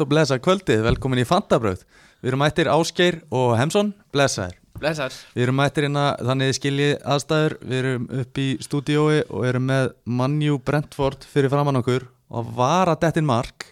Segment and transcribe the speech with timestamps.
[0.00, 1.84] og blessa kvöldið, velkomin í Fantabröð
[2.20, 4.58] Við erum mættir Ásgeir og Hemsson, blessaðir.
[4.76, 7.54] Blessar Við erum mættir hérna þannig skiljið aðstæður.
[7.64, 12.04] Við erum upp í stúdíói og erum með Manju Brentford fyrir framann okkur.
[12.28, 13.70] Og var að dettin mark.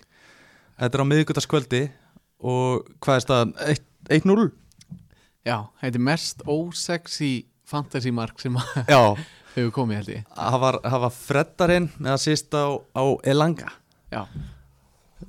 [0.80, 1.82] Þetta er á miðgutaskvöldi
[2.48, 3.54] og hvað er staðan?
[4.16, 4.48] 1-0?
[5.44, 7.32] Já, þetta er mest ósexy
[7.68, 8.56] fantasy mark sem
[8.88, 9.12] Já,
[9.54, 10.28] hefur komið held ég.
[10.32, 13.74] Það var, var freddarinn með að sýsta á, á Elanga.
[14.08, 14.22] Já,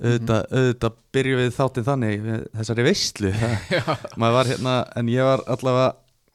[0.00, 5.90] auðvitað, auðvitað byrjum við þáttinn þannig þessari veistlu hérna, en ég var allavega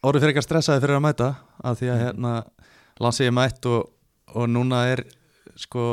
[0.06, 1.30] orðið fyrir eitthvað stressaði fyrir að mæta
[1.66, 2.34] af því að hérna
[3.02, 3.88] lansi ég mætt og,
[4.36, 5.02] og núna er
[5.60, 5.88] sko,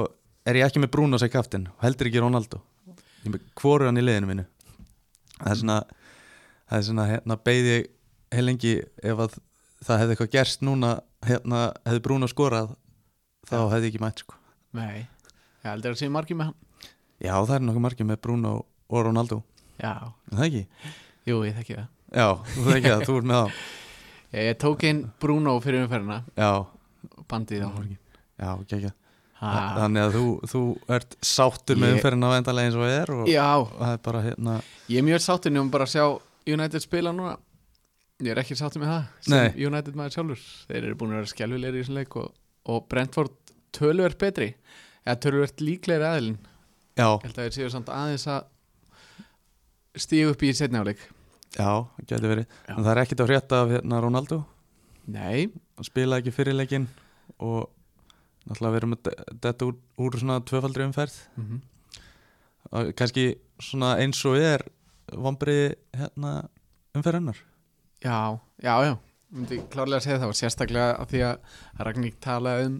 [0.44, 2.60] er ég ekki með Bruno sem kaftin og heldur ekki Ronaldo.
[3.22, 4.44] Ég er með hvoru hann í liðinu mínu.
[5.38, 5.78] Það er svona
[6.72, 7.78] það er svona, hérna, beigði
[8.32, 9.38] heil lengi ef að
[9.82, 10.92] það hefði eitthvað gerst núna,
[11.26, 12.74] hérna, hefði Bruno skorað
[13.48, 14.38] þá hefði ég ekki mætt sko.
[14.76, 15.08] Nei.
[15.62, 16.60] Ég heldur að sé margir með hann
[17.22, 18.52] já, það er nokkuð margir með Bruno
[18.92, 19.40] og Ronaldo.
[19.82, 19.92] Já,
[20.30, 20.64] er það ekki?
[21.30, 21.88] jú, ég þekki það.
[22.12, 23.62] Já, þú þekki það, þú ert með þá.
[24.32, 26.22] Ég, ég tók inn Bruno fyrir umferðina.
[26.40, 28.92] Já, og bandið á já, ekki ekki.
[29.42, 30.60] Þannig að þú, þú
[30.96, 34.20] ert sáttur með Ég- umferðin á endalega eins og er og Já, það er bara
[34.22, 34.54] hérna
[34.88, 36.04] ég er mjög sáttur nefnum bara að sjá
[36.54, 37.34] United spila núna.
[38.22, 39.66] Ég er ekki sáttur með það sem Nei.
[39.66, 40.46] United maður sjálfur.
[40.70, 42.32] Þeir eru búin að vera skjálfilegri í þessum leik og,
[42.72, 43.36] og Brentford
[43.74, 44.48] töluvert betri.
[45.02, 46.38] Eða töluvert líklegri aðilin
[46.98, 51.00] Já, Ég held að þeir séu samt aðeins að stíu upp í setni áleik
[51.56, 51.68] já,
[52.08, 52.46] getur verið.
[52.68, 52.74] Já.
[52.76, 54.42] En það er ekkit að frétta af hérna Ronaldo.
[55.12, 56.86] Nei, Hann spilaði ekki fyrirleikin
[57.42, 57.68] og
[58.46, 59.10] náttúrulega verið með
[59.44, 61.18] þetta úr, úr svona tvöfaldri umferð.
[61.36, 61.60] Mm
[62.72, 63.26] og kannski
[63.62, 64.64] svona eins og er
[65.12, 66.34] vombriði hérna
[66.96, 67.40] umferðinnar
[68.02, 68.94] já, já, já.
[69.32, 72.78] Myndi klárlega að segja það og sérstaklega að því að Ragník talaði um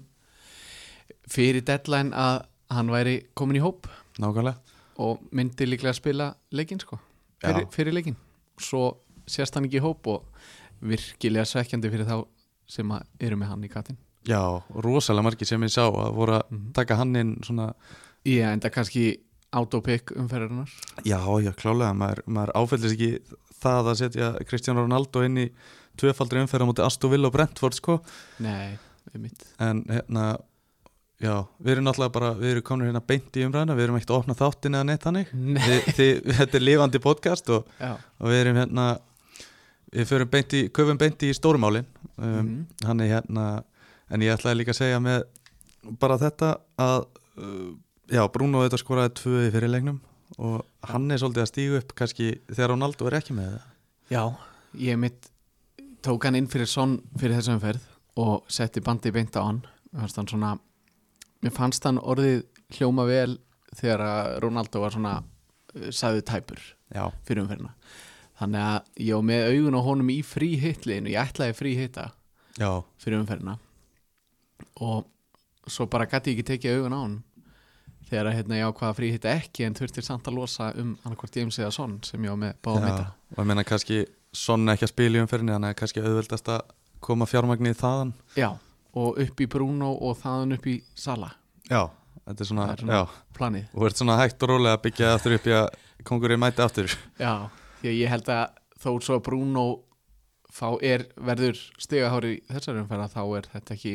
[1.33, 3.89] fyrir deadline að hann væri komin í hóp
[4.21, 4.57] Nákvæmlega.
[4.99, 6.99] Og myndi líklega að spila leikinn sko,
[7.43, 7.71] fyrir, Já.
[7.73, 8.17] fyrir leikinn.
[8.61, 10.25] Svo sérst hann ekki í hóp og
[10.83, 12.27] virkilega svekkjandi fyrir þá
[12.69, 12.91] sem
[13.21, 13.97] eru með hann í katin
[14.27, 14.39] Já,
[14.75, 16.73] rosalega margir sem ég sá að voru að Mhm.
[16.75, 17.73] taka hann inn svona
[18.25, 19.17] Ég enda kannski
[19.53, 20.69] autopick umferðarinnar.
[21.05, 23.19] Já, já, klálega, maður, maður áfællist ekki
[23.63, 25.51] það að setja Kristján Ronaldo inn í
[25.99, 28.01] tvöfaldri umferð á móti Aston Villa og Brentford sko.
[28.41, 28.79] Nei,
[29.13, 30.39] við mitt en hérna,
[31.23, 34.13] já, við erum náttúrulega bara, við erum komin hérna beint í umræðina við erum ekkert
[34.15, 35.33] að opna þáttin eða neitt þannig.
[35.99, 37.69] Þið, þetta er lifandi podcast og,
[38.19, 38.87] og við erum hérna
[39.93, 42.67] við förum beint í, köfum beint í stórumálin um, Mhm.
[42.89, 43.47] hann er hérna
[44.13, 45.25] en ég ætlaði líka að segja með
[46.01, 46.49] bara þetta
[46.81, 46.99] að
[47.39, 47.75] uh,
[48.13, 50.01] já, Bruno þetta skoraði tvö í fyrirleiknum
[50.39, 53.67] og hann er svolítið að stígu upp kannski þegar Ronaldo er ekki með það.
[54.13, 54.23] Já,
[54.81, 55.29] ég mitt
[56.03, 57.85] tók hann inn fyrir sonn fyrir þessum ferð
[58.23, 59.61] og setti bandi beint á hann.
[59.93, 60.55] Hann svona
[61.43, 62.45] mér fannst hann orðið
[62.77, 63.37] hljóma vel
[63.77, 67.75] þegar að Ronaldo var svona uh, sagði tæpur já, fyrir umferðina.
[68.43, 72.09] Þannig að ég var með augun á honum í frí hitliðinu, ég ætlaði frí hitta
[72.59, 72.71] já,
[73.03, 73.59] fyrir umferðina.
[74.83, 75.05] Og
[75.71, 77.21] svo bara gæti ég ekki tekið augun á hann
[78.13, 81.37] þegar að hérna ég ákvaða frí hitta ekki en þurfti samt að losa um annarkvort
[81.39, 84.03] James eða Son sem ég var með báða mitta og ég meina kannski
[84.37, 86.61] Son ekki að spila í umferðinni þannig að kannski auðveldast að
[87.03, 88.13] koma fjármagnið þaðan.
[88.39, 88.49] Já,
[88.95, 91.31] og upp í Bruno og þaðan upp í Sala
[91.71, 91.87] já,
[92.27, 93.69] þetta er svona, er svona- planið.
[93.75, 95.69] Og ert svona hægt og rólega að byggja aftur upp í að
[96.05, 96.93] kongurinn mæti aftur.
[97.19, 97.49] Já,
[97.81, 98.49] því að ég held að
[98.83, 99.65] þó svo að Bruno
[100.53, 103.95] fá er verður stigahári í þessari umferða þá er þetta ekki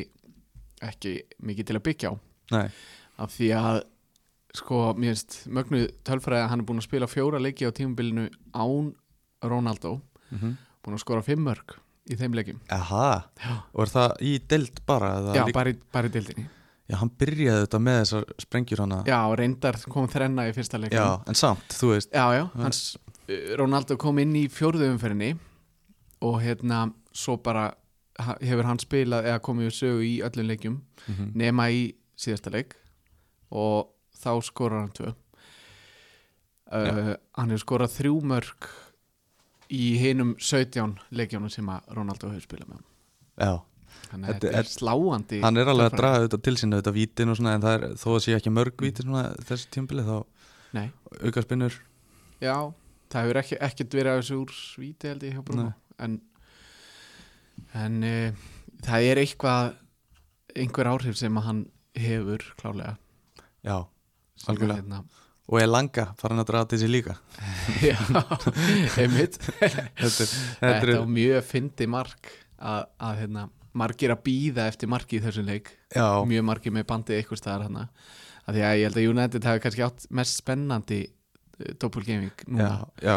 [0.82, 1.12] ekki
[1.42, 2.14] mikið til að byggja á.
[2.50, 2.68] Nei,
[3.18, 3.82] af því að
[4.54, 8.30] sko, mér finnst mögnuð tölfræði að hann er búin að spila fjóra leiki á tímabilinu
[8.54, 8.94] án
[9.42, 10.00] Ronaldo.
[10.30, 10.56] Mm
[10.88, 11.76] búin að skora fimm mörg
[12.12, 15.10] í þeim Já, og er það í deild bara?
[15.34, 16.46] Já líka- bara, í, bara í dildinni
[16.88, 19.02] Já, hann byrjaði þetta með þessar sprengjur hana.
[19.04, 22.08] Já, reyndar kom þrenna í fyrsta leikim Já, en samt, þú veist.
[22.16, 22.80] Já, já, hans
[23.60, 25.34] Ronaldo kom inn í fjórðu umferðinni
[26.24, 27.66] og hérna svo bara
[28.40, 31.82] hefur hann spilað eða komið við sögu í öllum leikjum mm nema í
[32.18, 32.74] síðasta leik
[33.52, 35.12] og þá skorar hann tvö.
[36.68, 38.66] Uh, hann hefur skorað þrjú mörg
[39.74, 42.86] í hinum 17 leikjónum sem að Ronaldo hefur spilað með hann
[43.38, 43.52] Já,
[44.08, 46.94] þannig að Þetta þetta er sláandi hann er alveg að draga þetta til sín þetta
[46.96, 50.06] vítin og svona, en það er, þó að sé ekki mörg vítin svona þessi tímbili
[50.06, 50.16] þá
[50.76, 50.86] Nei,
[51.24, 51.76] auka spinnur
[52.44, 52.56] já,
[53.12, 55.38] það hefur ekki, ekkert verið að þessu úr svíti held ég
[55.98, 56.16] en,
[57.74, 58.48] en uh,
[58.86, 59.76] það er eitthvað
[60.58, 61.62] einhver áhrif sem að hann
[61.98, 62.96] hefur klálega
[63.66, 63.84] Já,
[64.46, 65.02] Algjörlega.
[65.48, 67.16] Og er langa farin að draga til sér líka?
[67.88, 67.96] Já,
[69.00, 69.38] einmitt.
[70.02, 70.28] Þetta
[70.60, 73.44] þetta er mjög fyndi mark að, að hérna,
[73.78, 75.70] margir að býða eftir marki í þessum leik.
[75.94, 77.86] Já, mjög margir með bandið eitthvað staðar hana
[78.48, 82.72] að því að ég held að United hafi kannski átt mest spennandi uh, doppelgaming núna.
[83.02, 83.16] Já,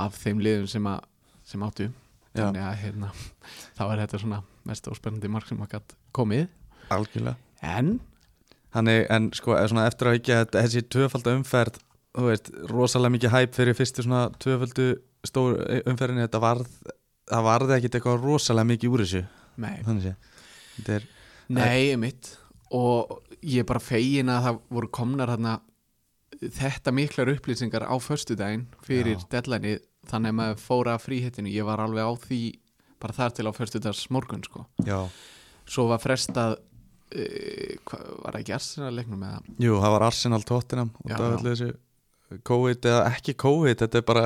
[0.00, 1.08] af þeim liðum sem, að,
[1.44, 1.88] sem áttu.
[2.36, 3.10] Þannig að hérna,
[3.78, 6.46] þá er þetta svona mest óspennandi mark sem gætt komið.
[6.92, 7.36] Algjörlega.
[7.64, 7.96] En
[8.76, 11.78] Þannig, en sko, eftir að ekki að þessi tvöfalda umferð,
[12.16, 14.88] þú veist, rosalega mikið hæp fyrir fyrstu svona tvöfaldu
[15.26, 15.56] stór
[15.88, 16.74] umferðinni, þetta varð
[17.26, 19.22] það varði ekkit eitthvað rosalega mikið úr þessu.
[19.64, 20.12] Nei, þannig sé.
[20.76, 21.06] Þetta er,
[21.56, 22.34] nei mitt
[22.74, 25.56] og ég er bara fegin að það voru komnar hérna
[26.36, 29.26] þetta miklar upplýsingar á föstudaginn fyrir Já.
[29.36, 32.40] deadlineið þannig að maður fóra fríhittinu ég var alveg á því
[33.02, 34.66] bara þar til á föstudags morgun sko.
[34.84, 35.06] Já.
[35.66, 36.58] Svo var frestað
[37.14, 39.42] var það ekki Arsenal leiknum eða?
[39.62, 41.74] Jú, það var Arsenal Tottenham og það var allir þessu
[42.46, 44.24] COVID eða ekki COVID, þetta er bara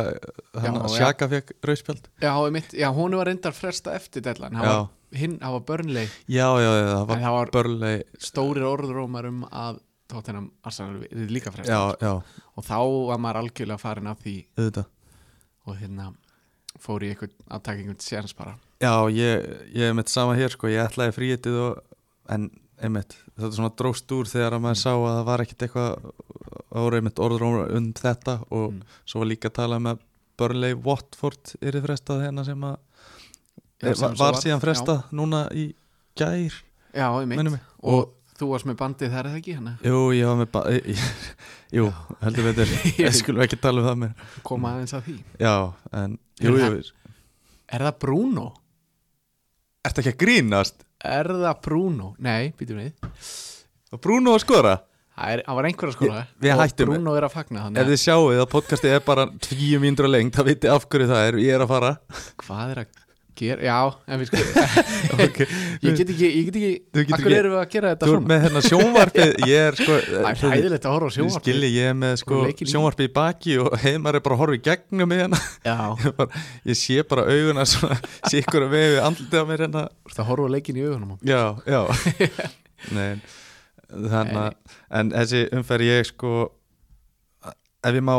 [0.57, 0.95] hann Já, að.
[0.95, 2.09] Sjaka fekk rauðspjald.
[2.25, 6.47] Já, mitt, já, hún var reyndar fresta eftir það var, hinn, það var börnlei Já,
[6.65, 7.93] já, já, það var það var börlei
[8.31, 12.15] stórir orðrómar um að Tottenham Arsenal er líka fresta Já, já,
[12.57, 12.79] og þá
[13.13, 14.91] var maður algjörlega farin af því auðvitað.
[15.69, 16.09] og hérna
[16.81, 18.57] fór í eitthvað að taka einhvern séns bara.
[18.81, 19.45] Já, ég,
[19.77, 21.81] ég er mitt sama hér sko, ég ætlaði fríitið og
[22.33, 22.49] en
[22.81, 26.13] einmitt, þetta svona dróst úr þegar að maður sá að það var ekkit eitthvað
[26.81, 27.45] ára einmitt orður
[27.77, 28.83] um þetta og Mm.
[29.05, 29.99] svo var líka að tala um að
[30.41, 32.77] Burnley Watford er frestað hérna sem að
[33.81, 34.65] Já, er, sem var, var síðan já.
[34.65, 35.67] frestað núna í
[36.17, 36.55] gær,
[36.95, 38.11] já, mig og
[38.41, 41.35] þú varst með bandið þar eða ekki hana Jú, ég var með ba- ég-
[41.77, 41.85] Jú,
[42.23, 42.71] heldur betur
[43.05, 45.55] Ég skulum ekki tala um það mér koma aðeins að því Já,
[45.93, 46.83] en Jú, Er jú,
[47.71, 48.47] er það Bruno?
[49.85, 50.85] ertu ekki að grínast?
[51.05, 52.15] Er það Bruno?
[52.19, 53.11] nei, býtum við.
[54.01, 54.77] Bruno að skora?
[55.21, 56.21] það er, það var einhver að skora.
[56.41, 59.81] Við hættum- Bruno er að fagna Ef þannig þið sjáuð að podcastið er bara tíu
[59.83, 61.35] mínútur á lengt, það viti af hverju það er.
[61.45, 61.91] Ég er að fara.
[62.09, 63.00] Að hvað er að
[63.41, 63.77] gera já,
[64.07, 64.41] en við sko
[65.25, 65.47] okay.
[65.83, 66.59] ég get ekki, ég get
[66.91, 69.67] Þú ekki akkur erum við að gera þetta Þú ert svona með hérna sjónvarpið Ég
[69.69, 72.41] er sko það er hæðilegt að horfa á Þið sjónvarp skilji, ég er með sko
[72.47, 72.69] í.
[72.73, 75.41] sjónvarpið í baki og heimar er bara að horfa í gegnum mig hérna
[75.71, 77.99] ég, bara, ég sé bara auguna svona
[78.31, 81.17] Sikkur að vegu andlitið á mér hérna þú ert að horfa leikin í augunum.
[81.27, 81.81] Já, já
[82.97, 83.21] Nei,
[83.91, 86.35] þannig að En þessi umferð ég sko
[87.81, 88.17] Ef ég má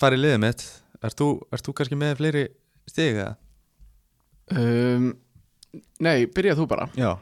[0.00, 0.66] fara í liðið mitt
[1.00, 2.42] Ert þú, ert þú kannski með fleiri
[2.90, 3.36] stig eða?
[4.56, 5.10] Um,
[6.02, 6.88] nei, byrja þú bara.
[6.98, 7.12] Já,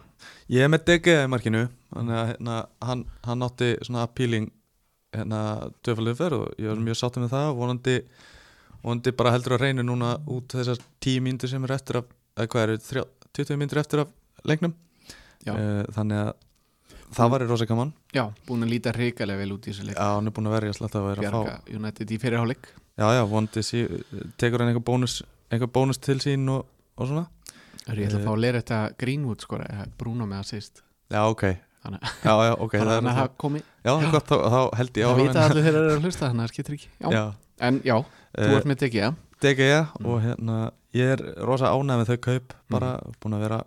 [0.52, 4.50] ég er með DG í markinu þannig að hérna, hann, hann átti svona appealing
[5.16, 5.42] hérna
[5.86, 7.94] töfaldið fyrir og ég var mjög sáttum með það vonandi,
[8.84, 12.50] vonandi bara heldur að reyna núna út þessar 10 mínútur sem eru eftir af, eða
[12.52, 13.08] hvað eru, þrjá-
[13.38, 14.12] 20 mínútur eftir af
[14.44, 14.74] leiknum.
[15.46, 15.54] Já.
[15.54, 16.34] Eh, þannig að
[17.16, 17.92] það var í rosa gaman.
[18.12, 19.96] Já, búin að líta hrikalega vel út í þessu leik.
[19.96, 23.06] Já, hann er búin að verja slett að vera að fá United í fyrirháleik Já,
[23.14, 23.84] já, vonandi sí,
[24.36, 25.14] tekur hann eitthvað bónus
[25.48, 26.66] eitthvað bónus til sín og,
[26.98, 27.24] og svona
[27.88, 28.26] ég ætla að Eh.
[28.26, 31.44] fá að lera þetta Greenwood eða Bruno með að sýst Já, ok,
[31.84, 34.36] þannig já, já, ok þannig það að er það komi Já, það er gott, þá,
[34.52, 35.50] þá held ég á það vita hann.
[35.50, 37.08] allir þegar þeir eru að hlusta þannig að það skiptir ekki já.
[37.16, 37.24] Já,
[37.68, 39.10] en já, þú Eh, ert með tekið ja.
[39.40, 39.60] DG
[39.98, 40.06] Mm.
[40.10, 40.56] og hérna
[40.94, 42.90] ég er rosa ánægð með þau kaup bara
[43.22, 43.60] búin að vera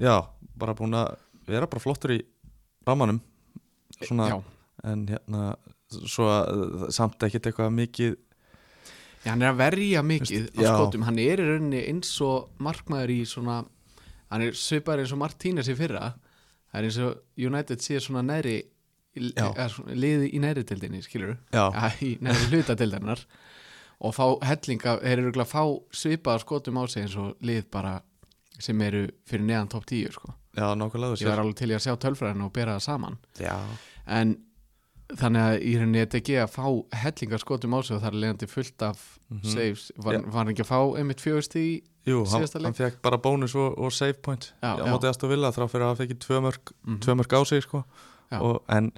[0.00, 0.16] já,
[0.58, 2.20] bara búin að vera bara flottur í
[2.86, 3.20] ramanum
[4.02, 4.38] svona, já,
[4.84, 5.54] en hérna
[6.08, 8.16] svo að samt ekkert eitthvað mikið
[9.24, 12.50] Já, hann er að verja mikið Veist, á skotum, hann er í rauninni eins og
[12.62, 13.62] markmaður í svona
[14.28, 16.12] hann er svipar eins og Martínez í fyrra.
[16.70, 18.58] Það er eins og United sé svona næri
[19.14, 23.20] liði í næri tildinni, skilur já, ja, í næri hluta tildarinnar
[24.04, 27.68] og fá hellinga, þeir eru örugglega að fá svipaða skotum á sig eins og lið
[27.72, 27.92] bara
[28.58, 30.34] sem eru fyrir neðan topp 10 sko.
[30.54, 31.44] já, nákvæmlega þú ég var sér.
[31.44, 33.18] alveg til að sjá tölfræðinu og bera það saman.
[33.38, 33.54] Já,
[34.18, 34.34] en
[35.12, 36.64] þannig að í rauninni þetta ekki að fá
[37.04, 39.42] hellingar skotum á sig og það er leiðandi fullt af Mhm.
[39.50, 40.20] saves, var, Já.
[40.24, 42.64] var hann ekki að fá einmitt fjögust í jú, hann, Síðasta leik.
[42.64, 45.84] hann fekk bara bónus og, og save point Já, á móti aðstof vilja þrá fyrir
[45.84, 46.98] að hann fekk tvö mörg, Mhm.
[47.00, 47.84] tvö mörg á sig sko.
[48.32, 48.92] Og, en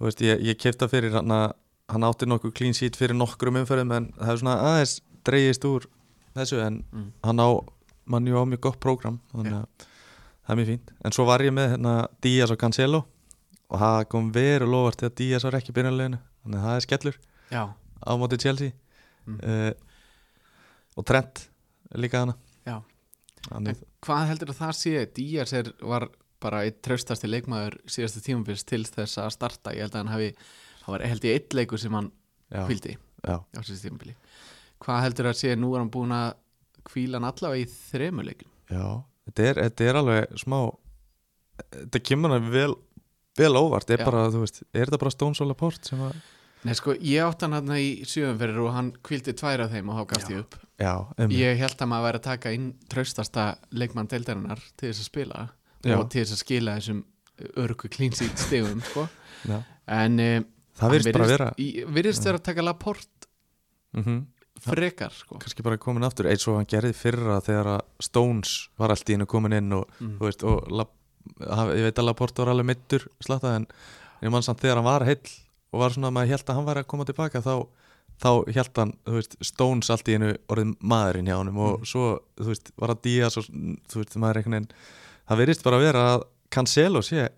[0.00, 1.52] þú veist, ég, ég kefta fyrir hann að
[1.88, 5.84] hann átti nokkuð clean sheet fyrir nokkrum umferðum en það er svona aðeins dreigist úr
[6.36, 7.12] þessu en Mm.
[7.24, 7.48] hann á
[8.06, 9.66] mann jú á mjög gott prógram þannig að
[10.46, 13.04] það er mjög fínt en svo var ég með hérna Díaz og Cancelo
[13.70, 17.18] og það kom veru lofart þegar Díaz var ekki byrjanleginu þannig að það er skellur
[17.50, 18.76] já, á móti Chelsea.
[19.28, 19.40] Mm.
[19.44, 19.72] uh,
[20.98, 21.44] og Trent
[22.00, 22.36] líka hana
[22.66, 22.78] já.
[23.48, 24.94] þannig, hvað heldur að það sé?
[25.16, 26.08] Díaz er, var
[26.40, 29.74] bara eitt traustasti leikmaður síðasta tímafyrst til þess að starta.
[29.76, 30.30] Ég held að hann hafi,
[30.80, 32.08] það var held ég eitt leikur sem hann
[32.66, 32.96] hvildi
[33.28, 34.16] á síðasta tímafyrli
[34.80, 36.30] hvað heldur að sé, nú er hann búin að
[36.90, 38.84] hvíla hann allavega í þremu leikum já.
[39.28, 40.58] Þetta, er, þetta er alveg smá
[41.74, 42.72] þetta kemur hann vel
[43.38, 46.20] vel óvart, er bara, þú veist, er þetta bara Stones og Laporte sem að
[46.60, 49.96] Nei sko, ég átt hann hann í sjöumferðir og hann hvildi tvær af þeim og
[49.96, 53.46] þá gafst ég upp já, um, Ég held að maður væri að taka inn traustasta
[53.72, 55.46] leikmann deildarinnar til þess að spila
[55.80, 55.94] Já.
[55.96, 57.00] og til þess að skila þessum
[57.64, 59.06] örgu clean sheet stegum sko.
[59.88, 60.28] en e,
[60.76, 61.48] það virðist bara vera
[61.96, 63.30] virðist vera að taka Laporte
[63.96, 64.20] mm
[64.60, 65.38] frekar sko.
[65.40, 69.16] kannski bara komin aftur eins og hann gerði fyrra þegar að Stones var allt í
[69.16, 70.18] hennu komin inn og, mm.
[70.18, 70.90] þú veist, og haf-
[71.40, 73.66] ég veit að Laporte var alveg mittur slatta en
[74.22, 75.30] ég mann samt þegar hann var heill
[75.72, 77.54] og var svona að maður held að hann var að koma tilbaka þá,
[78.20, 81.86] þá held hann þú veist, Stones allt í hennu orðið maðurinn hjá honum og Mm.
[81.92, 82.06] svo
[82.40, 84.72] þú veist, var að Díaz og þú veist, maður einhvern veginn
[85.30, 87.28] það virðist bara að vera að Cancelo sé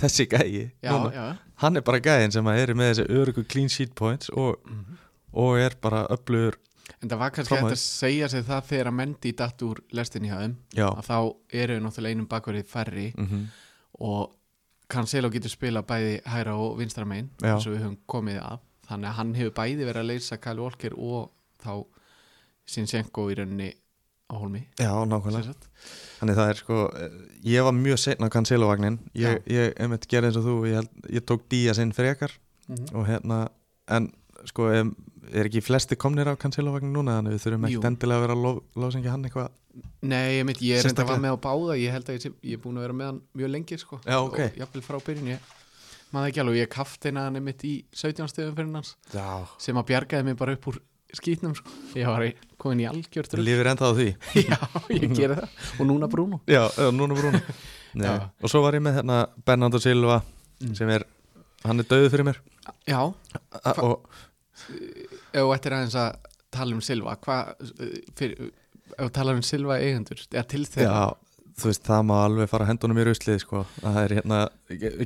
[0.00, 1.10] þessi gæi já, núna.
[1.12, 4.56] já, hann er bara gæin sem að er með þessi örugu clean sheet points og,
[4.64, 4.98] Mhm.
[5.34, 6.54] og er bara öflugur
[7.02, 10.28] en það var kannski hægt að segja sig það þegar að Mendy datt úr lestinni
[10.28, 11.16] hjá þeim já, að þá
[11.62, 13.46] eru við náttúrulega einum bakverið færri mm
[14.00, 14.30] og
[14.90, 18.58] Cancelo getur spila bæði hæra og vinstra megin eins og við höfum komið að.
[18.88, 21.28] Þannig að hann hefur bæði verið að leysa Kyle Walker og
[21.62, 21.84] þá
[22.70, 23.68] Sinchenko í rauninni
[24.30, 25.54] á holmi já, nákvæmlega.
[26.20, 27.14] Þannig það er sko, eh,
[27.50, 30.90] ég var mjög setn á Cancelo-vagnin Ég, ég einmitt gerði eins og þú, ég, held,
[31.18, 32.30] ég tók Díaz inn frekar
[32.70, 32.86] Mhm.
[32.94, 33.48] og hérna,
[33.88, 34.12] en
[34.46, 34.94] sko, em,
[35.34, 38.44] er ekki flesti komnir á Cancelo-vagnin núna þannig við þurfum ekkert endilega að vera að
[38.46, 39.48] lof, lofsengja hann eitthvað
[40.02, 41.12] Nei, ég, mynd, ég er enda Sérstaklega.
[41.12, 43.20] var með á báða ég held að ég, ég er búin að vera með hann
[43.38, 43.98] mjög lengi sko.
[44.02, 44.38] Já, ok.
[44.48, 45.50] og jafnvel frá byrjun ég
[46.10, 49.28] maður ekki alveg, ég kaftina hann einmitt í 17 stöðum fyrir hans Já,
[49.62, 50.80] sem að bjargaði mig bara upp úr
[51.14, 51.70] skýtnum sko.
[51.98, 52.24] ég var
[52.58, 52.88] komin í
[53.38, 53.46] rugl.
[53.46, 54.08] lifir enda á því
[54.50, 54.58] Já,
[54.96, 56.64] ég geri það og núna Bruno Já,
[56.98, 57.14] núna
[57.94, 58.12] Já.
[58.42, 60.20] Og svo var ég með hérna Bernardo Silva
[60.60, 60.74] Mm.
[60.76, 61.06] sem er,
[61.64, 61.86] hann er
[62.26, 62.36] mér
[62.84, 62.98] Já,
[63.80, 64.02] og
[65.32, 66.14] ef þú ættir aðeins að
[66.50, 67.72] tala um Silva hvað
[68.18, 68.50] fyrir
[68.98, 71.16] ef þú talar um Silva eigendur eða til þeirra Já,
[71.60, 73.64] þú veist, það má alveg fara hendunum í ruslið sko.
[73.82, 74.38] það er hérna,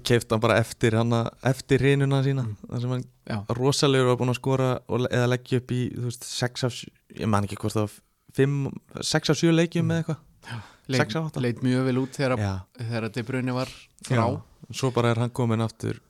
[0.07, 2.57] keift hann bara eftir hana, eftir reynuna sína Mm.
[2.71, 3.39] þar sem hann Já.
[3.59, 6.73] rosalegur var búin að skora og, eða leggja upp í, þú veist, 6 af
[7.21, 7.99] ég man ekki hvort það var
[8.35, 9.91] 5, 6 af 7 leikjum Mm.
[9.91, 11.41] eða eitthvað leit, sex af átta.
[11.41, 13.67] leit mjög vel út þegar, Já, þegar De Bruyne var
[14.05, 16.01] frá já, svo bara er hann komin aftur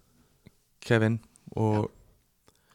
[0.84, 1.20] Kevin
[1.56, 1.90] og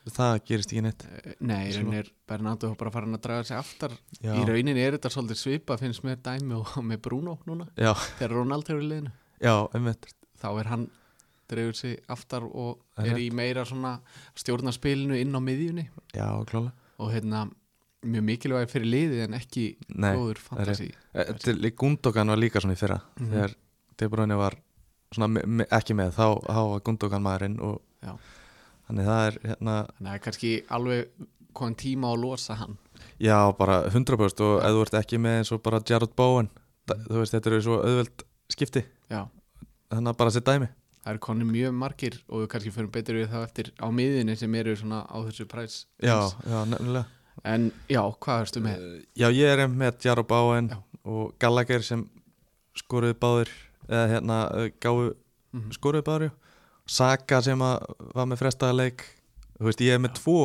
[0.08, 1.04] það gerist ekki neitt.
[1.06, 3.92] Eh, Nei, í rauninni er Bernardo bara farin að draga sig aftar.
[4.24, 7.68] Já, Í rauninni er þetta svolítið svipa finnst mér dæmi og með Bruno núna.
[7.78, 9.12] Já, þegar Ronaldo er í liðinu.
[9.44, 10.10] Já einmitt.
[10.40, 10.88] Þá er hann
[11.50, 13.96] dreifur sig aftar og er er í meira svona
[14.38, 15.88] stjórnarspilinu inn á miðjunni.
[16.14, 17.46] Já, klála og hérna
[18.04, 19.64] mjög mikilvæg fyrir liðið en ekki
[19.96, 20.90] Nei, góður fantasy.
[21.14, 23.00] Eh, til Gundogan var líka svona í fyrra.
[23.20, 23.32] Mhm.
[23.34, 23.56] þegar
[24.00, 24.56] De Bruyne var
[25.12, 28.14] svona me, me, ekki með, þá, þá var Gundogan maðurinn og Já.
[28.90, 31.28] Þannig það er hérna, þannig að það er kannski alveg
[31.60, 32.76] komin tíma að losa hann
[33.20, 36.50] já bara 100% og ef þú ert ekki með eins og bara Jared Bowen
[36.90, 39.24] þú veist þetta eru svo auðveld skipti Já,
[39.94, 40.68] þannig að bara sér dæmi
[41.00, 44.36] það eru konin mjög margir og við kannski fyrir betur við það eftir á miðjunni
[44.38, 47.06] sem eru svona á þessu præs já, já, nefnilega
[47.48, 48.80] En já, hvað erstu með?
[48.84, 50.76] Eh, já, ég er með Jared Bowen Já.
[51.08, 52.02] og Gallagher sem
[52.76, 53.52] skoruði báður
[53.88, 55.14] eða hérna eh, gáfu
[55.56, 55.72] Mhm.
[55.74, 56.34] skoruði báður jú.
[56.90, 57.84] Saka sem að
[58.18, 59.06] var með frestaða leik.
[59.60, 60.40] Þú veist, ég er með tvo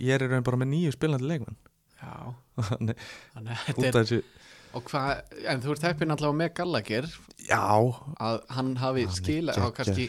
[0.00, 1.58] ég er í raun bara með nýju spilandi leikmenn.
[2.02, 2.14] Já,
[2.72, 3.02] Þannig,
[3.36, 4.24] þannig er
[4.72, 5.18] Og hvað,
[5.52, 7.08] en þú ert heppinn allavega með Gallagher.
[7.44, 7.60] Já,
[8.24, 9.74] að hann hafi Hann skila geggjaður.
[9.76, 10.06] kannski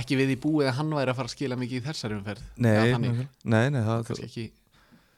[0.00, 2.42] ekki við í búið að hann væri að fara að skila mikið í þessari umferð.
[2.60, 3.22] Nei, Eða þannig,
[3.54, 4.44] nei, nei, það, ekki,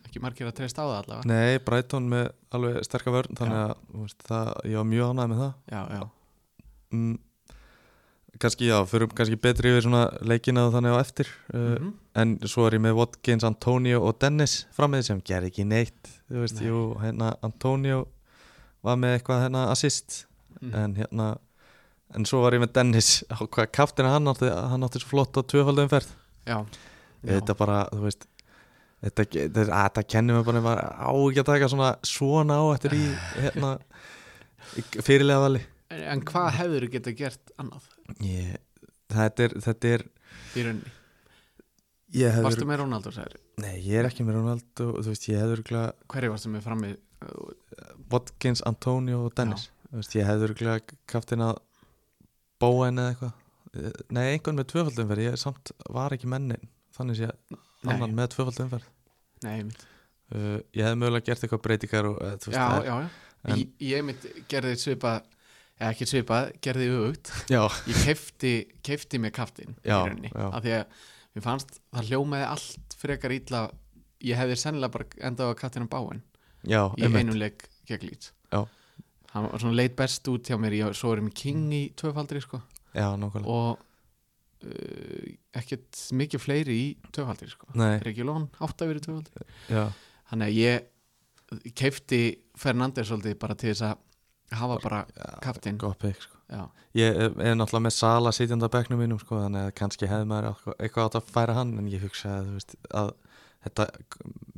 [0.07, 1.29] ekki margir að treysta á það allavega.
[1.33, 3.67] Nei Brighton með alveg sterka vörn þannig Já.
[3.67, 5.53] að veist, það, ég var mjög ánægð með það.
[5.75, 6.07] Já, já,
[6.95, 7.19] mm,
[8.43, 11.93] kannski já, förum kannski betri yfir svona leikina og þannig á eftir uh, Mhm.
[12.15, 16.43] en svo er ég með Watkins, Antonio og Dennis framið sem gerði ekki neitt þú
[16.43, 16.67] veist, Nei.
[16.69, 18.03] jú, hérna Antonio
[18.83, 20.25] var með eitthvað hérna assist
[20.61, 20.75] Mhm.
[20.75, 21.29] en hérna
[22.15, 25.33] en svo var ég með Dennis á hvað kaftina hann átti, hann átti svo flott
[25.39, 26.11] á tvöfaldum ferð
[26.47, 26.59] já,
[27.25, 28.27] þetta bara, þú veist
[29.03, 32.65] þetta, þetta, að, þetta kennir mig bara, bara á ekki að taka svona svona á
[32.77, 33.05] eftir í
[33.41, 33.79] hérna
[35.03, 37.89] fyrirlega vali En, hvað hefur þú geta gert annað
[38.27, 38.57] ég,
[39.13, 40.05] þetta er, þetta er
[40.57, 40.93] í rauninni?
[42.19, 43.39] ég Varstu með Ronaldo, særi?
[43.63, 46.93] nei, ég er ekki með Ronaldo þú veist, ég hefur örugglega Hverju varstu með frammi?
[48.13, 49.69] Watkins, Antonio og Dennis.
[49.93, 51.61] Þú veist, ég hefur örugglega kaftin að
[52.63, 53.39] Bowen eða eitthvað.
[54.13, 57.29] Nei, einhvern með tvöfaldum ferð ég samt var ekki mennin þannig sé
[57.89, 58.91] annan Nei, með tvöfaldum ferð
[59.47, 59.87] nei, mitt
[60.37, 63.09] uh, ég hef mögulega gert eitthvað breytingar og, uh, veist, Já, já, já.
[63.49, 65.25] En- Ég, ég mitt gerði svipað
[65.91, 67.33] ekki svipað, gerði auðvögt
[67.91, 68.53] ég kefti,
[68.87, 70.47] kefti með kaftin í Já, rauninni, já.
[70.49, 71.01] af því að
[71.33, 73.63] mér fannst það hljómaði allt frekar illa.
[74.23, 76.23] Ég hefði sennilega bara endað á kaftinum báin
[76.63, 77.19] já, í einmitt.
[77.25, 78.33] einum leik gegn lít
[79.33, 82.61] hann var svona leit best út hjá mér ég, svo erum king í tvöfaldri sko,
[82.93, 87.71] já, og uh, ekkert mikið fleiri í tvöfaldri sko.
[87.79, 89.47] nei, Regjulón átt að vera í tvöfaldri.
[89.73, 89.85] Já,
[90.33, 92.21] þannig að ég keifti
[92.61, 94.05] Fernandes svolítið bara til þess að
[94.59, 95.01] hafa bara
[95.43, 96.39] kaptinn sko.
[96.95, 100.27] Ég er er náttúrulega með Sala sitjandi á bekknum mínum sko, þannig að kannski hefði
[100.29, 103.13] maður eitthvað- átt að færa hann en ég hugsa að, þú veist, að
[103.65, 103.87] þetta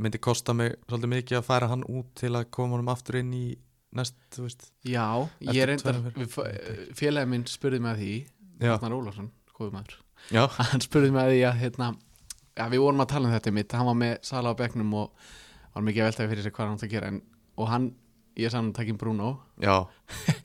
[0.01, 3.33] myndi kosta mig svolítið mikið að færa hann út til að koma honum aftur inn
[3.33, 3.57] í
[3.95, 8.15] næst, veist Já ég Eftir reyndar tvær við- Félagi minn spurði mig að því
[8.65, 9.95] Já, Arnar Ólafsson, góðu maður.
[10.73, 11.97] Hann spurði mig að því að hérna,
[12.57, 15.13] já, Við vorum að tala um þetta mitt Hann var með Sala á bekknum og
[15.75, 17.23] var mikið að veltaði fyrir sig hvað hann átti að gera en,
[17.59, 17.95] Og hann,
[18.39, 19.33] ég sagði hann takin Bruno.
[19.63, 19.77] Já,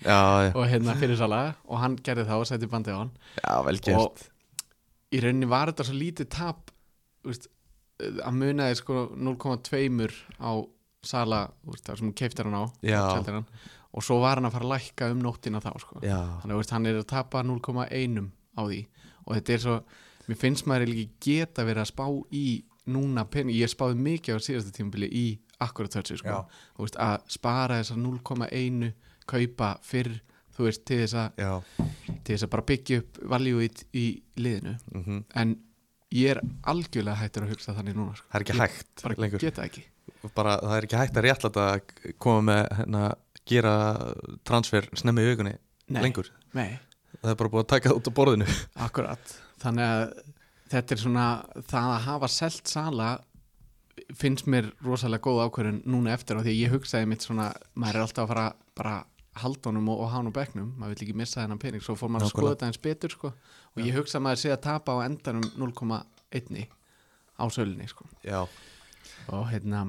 [0.04, 1.42] já, já, og hérna fyrir Sala.
[1.68, 3.14] Og hann gerði það og setti bandið á hann.
[3.42, 4.26] Já vel gert.
[4.26, 6.74] Og í rauninni var þetta svo lítið tap
[7.30, 7.50] úst,
[8.00, 10.52] að munaði sko 0,2 á
[11.10, 11.46] Sala
[11.80, 13.46] þar sem keiftir hann á hann,
[13.96, 16.02] og svo var hann að fara að lækka um nóttina þá sko.
[16.04, 18.20] Þannig að veist, hann er að tapa 0,1
[18.60, 18.80] á því.
[19.26, 19.78] Og þetta er svo
[20.30, 22.06] mér finnst maður ekki geta verið að spá
[22.36, 22.46] í
[22.90, 25.26] núna penning, ég spáði mikið á síðasta tímabili í
[25.60, 26.42] akkurat þessu sko.
[26.80, 28.92] Veist, að spara þessar 0,1
[29.30, 30.12] kaupa fyrr
[30.58, 31.64] þú veist, til þess að,
[32.26, 34.06] til þess að bara byggja upp value í, í
[34.40, 34.76] liðinu.
[34.96, 35.56] Mm en
[36.12, 38.26] ég er algjörlega hættur að hugsa þannig núna sko.
[38.32, 39.40] Það er ekki Ég hægt bara lengur.
[39.44, 39.84] geta ekki.
[40.36, 43.04] Bara, Það er ekki hægt að réttlæta að koma með hérna,
[43.46, 43.74] gera
[44.50, 45.54] transfer snemmi í augunni
[45.94, 46.02] Nei.
[46.04, 46.32] lengur.
[46.58, 46.80] Nei,
[47.22, 48.48] Það er bara búið að taka það út á borðinu.
[48.88, 50.04] Akkurat þannig að
[50.74, 51.28] þetta er svona
[51.70, 53.08] það að hafa selt sala
[54.18, 58.00] finnst mér rosalega góð ákvörðun núna eftir á því að ég hugsaði mitt svona maður
[58.00, 58.48] er alltaf að fara
[58.80, 58.96] bara
[59.40, 62.12] halda honum og, og hann á bekknum, maður vil ekki missa þennan pening svo fór
[62.12, 63.32] maður að skoða þetta eins betur sko.
[63.76, 66.68] og ég hugsa að maður sé að tapa á endanum 0,1
[67.40, 68.10] á sölinni sko.
[68.26, 68.42] Já,
[69.30, 69.86] og hérna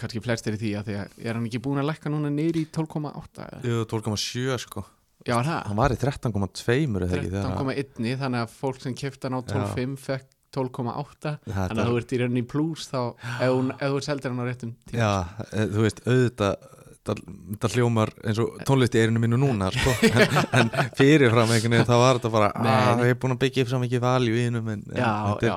[0.00, 2.60] kannski flestir í því að því að er hann ekki búin að lækka núna niður
[2.62, 3.62] í 12,8 eða?
[3.66, 4.84] Jú, 12,7 sko.
[5.28, 9.36] Já Hann var í 13,2 eða ekki þegar 13,1 þannig að fólk sem kefti hann
[9.36, 13.00] á 12,5 fekk 12,8 Þetta- þannig að þú ert í rauninni í plús þá
[13.40, 15.10] ef, þú seldir hann á réttum tíma Já,
[15.50, 16.68] e, þú veist, auðvitað
[17.10, 19.94] það, hljómar eins og tónlist í eirinu mínu núna sko.
[20.60, 22.66] en, en fyrirfram einhvern veginn þá var þetta bara að
[23.00, 23.06] nei.
[23.08, 25.46] ég er búin að byggja upp svo mikið valjú í innum en, já, en er-
[25.48, 25.56] já,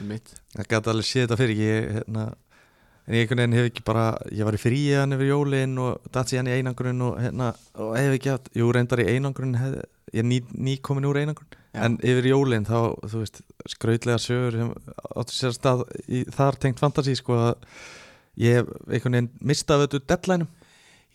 [0.00, 2.24] einmitt það gæti alveg séð þetta fyrir ég, hérna,
[3.08, 6.08] en ég einhvern veginn hef ekki bara ég var í fríi hann yfir jólin og
[6.14, 7.52] datt síðan í einangrun og, hérna,
[7.84, 9.78] og hef ekki haft, jú reyndar í einangrun hef,
[10.12, 11.48] ég er ný, ný komin úr einangrun.
[11.74, 11.82] Já.
[11.84, 14.54] en yfir jólin þá, þú veist skrautlega sögur
[15.20, 17.50] áttu sér stað í, þar tengt fantasi sko að
[18.40, 20.48] ég einhvern veginn mistað þetta deadlineum,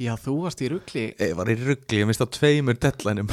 [0.04, 1.06] já, þú varst í rugli.
[1.18, 3.32] Ég var í ruggli ég mistað tveimur deadlineum.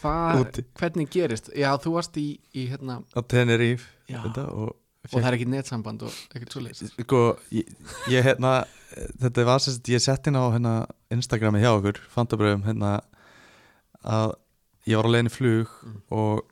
[0.00, 0.64] Hva, Úti.
[0.78, 1.50] hvernig gerist?
[1.56, 4.76] Já, þú varst í, í hérna á þetta, og,
[5.10, 7.74] og það er ekki netsamband og ekkert svo leys sko, ég,
[8.12, 8.60] ég hérna
[9.20, 10.74] þetta var sérst, ég sett inn á hérna
[11.14, 13.00] Instagrami hjá okkur, fantabröðum hérna
[14.00, 14.36] að
[14.88, 16.00] ég var á í flug Mm.
[16.10, 16.46] og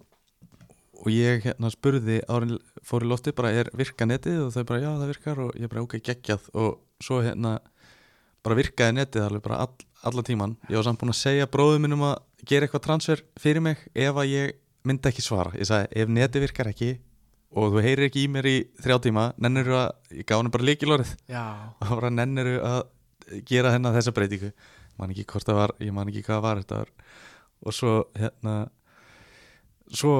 [0.99, 4.41] og ég hérna spurði árin fór í lofti bara er virka netið?
[4.47, 5.39] Og þau bara já það virkar.
[5.39, 6.49] Og ég bara ok geggjað.
[6.59, 7.61] Og svo hérna
[8.43, 11.85] bara virkaði netið alveg bara all, alla tíman ég var samt búin að segja bróðum
[11.87, 14.53] minnum að gera eitthvað transfer fyrir mig ef að ég
[14.89, 15.55] myndi ekki svara.
[15.59, 16.91] Ég sagði ef netið virkar ekki
[17.55, 19.89] og þú heyrir ekki í mér í þrjá tíma nennir að,
[20.19, 21.45] ég gaf henni bara líkilorið já,
[21.81, 22.83] og bara nennir að
[23.49, 24.53] gera hennar þessa breytingu?
[24.99, 26.93] Man ekki hvort það var, ég man ekki hvað var þetta var
[27.65, 28.57] og svo hérna
[29.89, 30.17] svo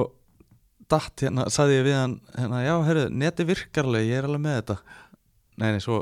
[0.89, 4.41] datt hérna, saði ég við hann hérna, já, herru, neti virkar alveg, ég er alveg
[4.41, 4.77] með þetta.
[5.59, 5.99] Nei, nei, svo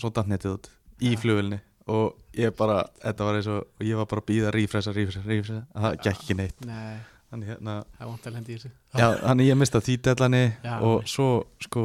[0.00, 0.70] svo datt netið út
[1.00, 1.20] í Já.
[1.20, 5.22] flugvilni og ég bara, þetta var eins og ég var bara að býða rífresa, rífresa,
[5.26, 6.66] rífresa það gekk ekki neitt.
[6.68, 7.00] Nei,
[7.32, 7.74] þannig hérna,
[8.94, 10.74] já, þannig ég mista því dellani Já.
[10.86, 11.28] og svo,
[11.64, 11.84] sko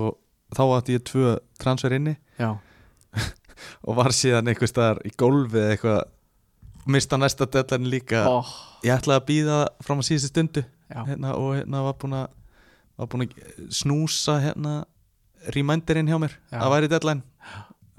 [0.56, 2.16] þá átti ég tvö transfer inni.
[3.88, 6.00] Og var síðan einhver staðar í gólfi eða eitthvað
[6.86, 8.24] mista næsta deadline líka.
[8.30, 8.50] Oh,
[8.86, 10.66] ég ætlaði að býða fram á síðustu stundu.
[10.94, 12.28] Hérna, og hérna var búin að
[12.96, 14.76] var búin að snúsa hérna
[15.56, 16.36] reminderinn hjá mér.
[16.52, 16.60] Já.
[16.62, 17.24] að væri deadline.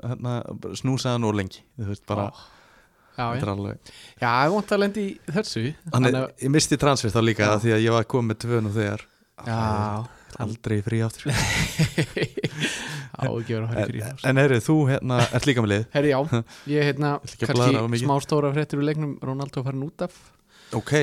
[0.02, 2.46] Hérna, bara snúsa það nú lengi þú veist bara, Ó.
[3.16, 3.26] já,
[4.44, 5.62] er vant að lendi í þessu.
[5.92, 7.54] Þannig að ég misti transfer þá líka Já.
[7.62, 9.06] því að ég var komið með tvö nú þegar.
[9.46, 9.60] Já,
[10.42, 11.32] aldrei frí aftur.
[13.16, 15.86] Á ekki vera að fara frí en, en heyrðu, þú hérna ert líka með lið.
[15.94, 16.18] Herri já,
[16.74, 18.04] ég hérna kannski mikið.
[18.04, 19.16] smá stóra fréttir úr leiknum.
[19.24, 20.18] Ronaldo farin út af.
[20.76, 20.94] Ok,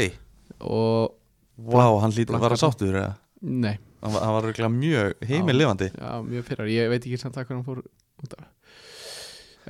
[0.60, 1.16] og
[1.58, 3.14] vá, hann lítið var að sáttur eða?
[3.44, 7.36] nei, hann var, hann var örugglega mjög heimilifandi já, mjög pyrrar ég veit ekki samt
[7.36, 7.82] að hvað hann fór
[8.24, 8.46] út af.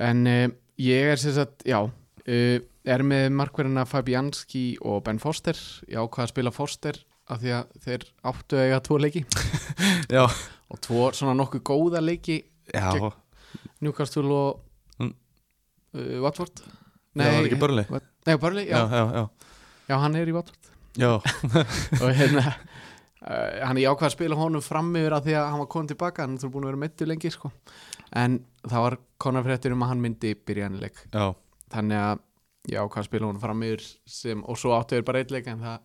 [0.04, 0.46] En uh,
[0.82, 5.58] ég er sem sagt, já uh, er með markverðina Fabianski og Ben Foster.
[5.88, 7.00] Ég ákvað að spila Foster
[7.32, 9.22] af því að þeir áttu að eiga tvo leiki.
[10.74, 12.40] Og tvo svona nokkuð góða leiki
[13.84, 14.60] Newcastle og
[15.00, 15.10] Mm.
[15.94, 16.60] uh, Watford.
[17.14, 19.28] Nei, það var ekki Wat- Nei, Burnley, já, já, já, já,
[19.88, 20.68] já, hann er í Watford.
[20.96, 21.10] Já,
[22.02, 22.44] og hérna
[23.26, 25.90] uh, hann er ákvað að spila honum fram yfir að því að hann var komin
[25.90, 27.50] tilbaka hann er búin að vera meittu lengi sko.
[28.14, 31.02] en það var konarfréttur um að hann myndi byrja hann leik.
[31.12, 31.34] Já,
[31.74, 32.18] þannig að
[32.70, 35.60] já, hvað spila hún fram yfir sem, og svo áttu þeir bara eitt leik en
[35.66, 35.80] það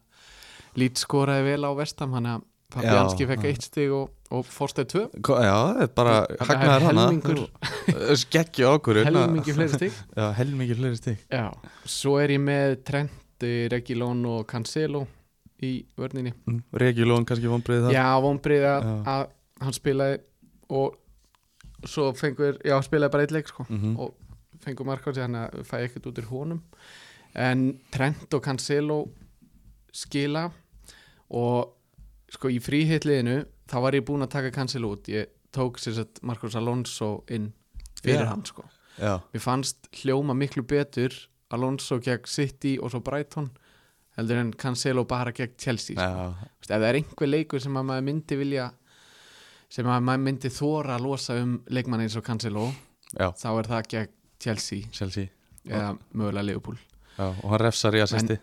[0.80, 5.02] lít skoraði vel á vestam hann að Fabianski fekk eitt stig og, og Forsteð tvö.
[5.26, 7.06] Já, það er bara hagnaðar hana
[8.22, 9.96] Skeggju okkur helmingi fleiri stig.
[10.20, 11.24] Já, helmingi fleiri stig.
[11.34, 11.48] Já,
[11.90, 15.02] svo er ég með Trent, Regilón og Cancelo
[15.66, 16.36] í vörninni.
[16.46, 17.98] Mm, Regulón kannski vonbreið það.
[17.98, 19.26] Já, vonbrið að,
[19.66, 20.22] hann spilaði
[20.70, 23.98] og svo fengur, já, spilaði bara eitt leik sko Mhm.
[23.98, 24.14] og
[24.64, 26.62] fengur marka þannig að fæ ekkert út úr honum.
[27.34, 29.02] En Trent og Cancelo
[29.92, 30.52] skila
[31.30, 31.76] og
[32.34, 35.08] sko í fríhitliðinu þá var ég búinn að taka Cancelo út.
[35.10, 37.52] Ég tók sér sett Marcos Alonso inn
[38.04, 38.30] fyrir Já.
[38.32, 38.64] hann sko.
[39.00, 41.14] Já, mér fannst hljóma miklu betur
[41.52, 43.50] Alonso gegn City og svo Brighton
[44.18, 46.04] heldur en Cancelo bara gegn Chelsea sko.
[46.04, 48.72] já, Vist, ef það er einhver leikur sem að maður myndi vilja
[49.70, 52.68] sem að maður myndi þóra að losa um leikmann eins og Cancelo
[53.16, 54.88] þá er það gegn Chelsea.
[54.92, 55.28] Chelsea.
[55.68, 56.78] Eða mögulega Liverpool.
[57.18, 58.38] Já, Og hann refsar í assisti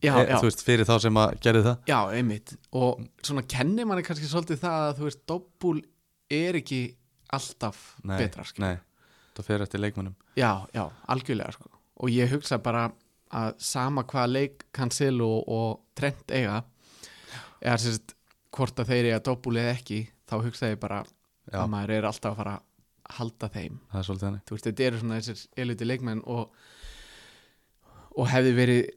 [0.00, 1.84] já, e, já, veist, fyrir þá sem að gerði það?
[1.90, 2.56] Já, einmitt.
[2.78, 5.76] Og svona kennir manni kannski svolítið það að þú veist, doppul
[6.32, 6.82] er ekki
[7.32, 8.62] alltaf Nei, betra sko.
[8.64, 8.76] Nei,
[9.36, 11.70] það fer eftir leikmannum já, já, algjörlega sko.
[12.02, 12.88] og ég hugsa bara
[13.32, 16.60] að sama hvað leik Cancelo og Trent eiga
[17.62, 18.14] eða sérst
[18.52, 21.00] hvort að þeir eiga doppul eða ekki þá hugsa ég bara
[21.48, 22.68] Já, að maður er alltaf að fara að
[23.12, 23.78] halda þeim.
[23.90, 26.60] Það er svolítið henni þú veist, þetta eru svona þessir eliti leikmenn og,
[28.14, 28.92] og hefði verið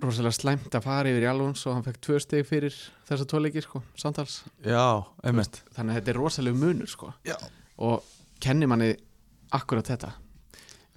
[0.00, 2.76] rosalega slæmt að fara yfir í Alvons og hann fekk tvö steg fyrir
[3.08, 4.40] þessa tvo leiki, sko, samtals.
[4.64, 5.62] Já, einmitt.
[5.76, 7.12] Þannig að þetta er rosalega munur, sko.
[7.28, 7.36] Já.
[7.80, 8.04] og
[8.40, 8.94] kenni manni
[9.56, 10.14] akkurat þetta.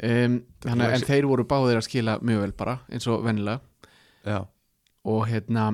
[0.03, 3.61] Um, þannig en þeir voru báðir að skila mjög vel bara, eins og vennilega
[4.25, 4.39] Já,
[5.05, 5.67] og hérna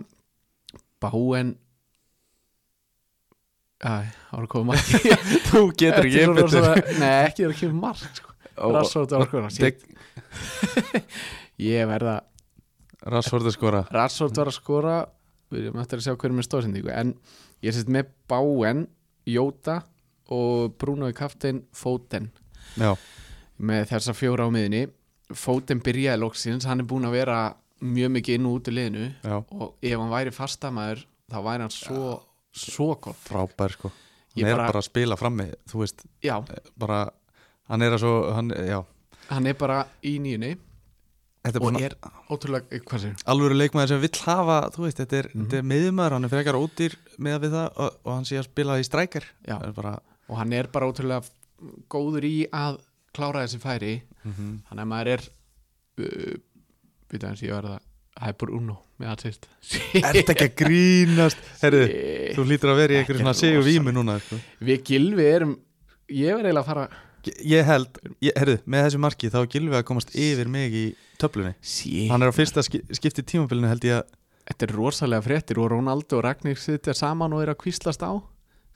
[1.00, 1.54] Báen
[3.80, 5.16] Æ, ára koma marki
[5.48, 6.68] þú getur ekki einbyttur
[7.00, 8.36] Nei, ekki það kemur mark sko.
[8.76, 9.88] Rassort var skora Shit.
[11.72, 12.18] Ég verða
[13.08, 14.96] Rassvort að skora Rassort var að skora.
[15.50, 17.14] Við erum eftir að sjá hverju með stóðsendingu En
[17.66, 18.88] ég sést með Báen
[19.30, 19.80] Jóta
[20.30, 20.76] og
[21.10, 22.30] í kaftin Fóten
[22.78, 22.94] Já,
[23.58, 24.84] með þessa fjóra á miðinni
[25.34, 27.40] Fóten byrjaði loksins Hann er búin að vera
[27.80, 29.06] mjög mikið inn og út í liðinu.
[29.24, 32.14] Já, og ef hann væri fastamæður þá væri hann svo,
[32.52, 33.22] svo gott.
[33.24, 33.92] Frábær sko.
[34.36, 36.44] Hann er bara- bara að spila frammi Þú veist, Já,
[36.78, 37.10] bara
[37.70, 38.84] Hann er að svo, hann, já.
[39.30, 40.58] Hann er bara í nýjunni er
[41.58, 41.96] og er
[42.30, 45.46] ótrúlega, eh, hvað sér alvöru leikmaður sem vill hafa þú veist, þetta er, Mhm.
[45.46, 48.48] þetta er miðumæður hann er frekar ódýr með við það og, og hann sé að
[48.50, 49.26] spila í strækjar
[50.30, 51.24] og hann er bara ótrúlega
[51.90, 52.80] góður í að
[53.14, 54.02] klára þessi færi.
[54.24, 55.22] Mm þannig að maður er
[56.00, 56.36] uh,
[57.10, 57.80] við það eins ég verða
[58.20, 59.46] hæpur uno með að sýst
[59.96, 61.38] Er þetta ekki að grínast?
[61.62, 61.84] Herðu,
[62.36, 64.40] þú lítur að vera í einhverju svona segjum vímu núna sko.
[64.62, 65.54] Við Gilvi erum
[66.12, 66.88] ég verð eiginlega að fara
[67.28, 70.86] Ég held, ég, herðu, með þessu marki þá Gilvi að komast yfir mig í
[71.20, 72.08] töflunni sí.
[72.12, 74.16] Hann er á fyrsta ski, skipti tímabilinu held ég að
[74.50, 78.18] Þetta er rosalega fréttir og Ronaldo og Ragnir sitja saman og er að kvíslast á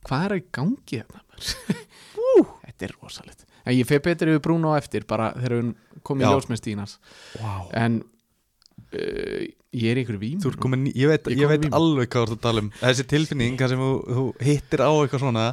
[0.05, 1.23] Hvað er að gangi þetta?
[1.23, 1.53] maður?
[2.67, 5.71] Þetta er rosalegt En ég fer betur yfir Bruno á eftir bara þegar við
[6.05, 6.97] komum í ljós með Stínas
[7.39, 7.65] wow.
[7.79, 9.41] En uh,
[9.73, 12.37] ég er einhverju vím komin, ég veit, Ég ég kom veit alveg hvað þú ert
[12.37, 15.47] að tala um Þessi tilfinning sem þú, þú hittir á eitthvað svona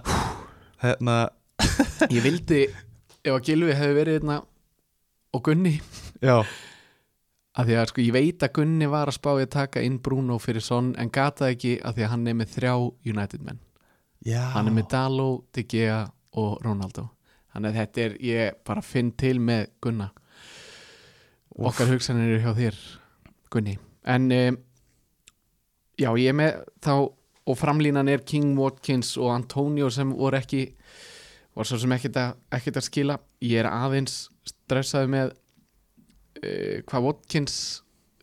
[0.80, 1.16] Hérna,
[2.10, 2.64] Ég vildi,
[3.24, 4.40] ef að Gilvi hefði verið hérna
[5.30, 5.76] og Gunni
[6.22, 6.40] já.
[7.54, 9.98] að því að sko ég veit að Gunni var að spá í að taka inn
[10.02, 12.74] Bruno fyrir Son en gata ekki að því að hann er með þrjá
[13.12, 13.60] United menn.
[14.26, 16.00] Já, hann er með Dalo, De Gea
[16.40, 17.06] og Ronaldo.
[17.50, 20.10] Þannig að þetta er, ég bara finn til með Gunna.
[21.60, 22.82] Okkar hugsanir eru hjá þér
[23.50, 23.78] Gunni.
[24.08, 24.60] En um,
[26.00, 26.92] já ég er með þá
[27.50, 30.68] og framlínan er King Watkins og Antonio sem voru ekki
[31.56, 33.18] var svo sem ekkert að, ekkert að skila.
[33.44, 37.56] Ég er aðeins stressaði með uh, hvað Watkins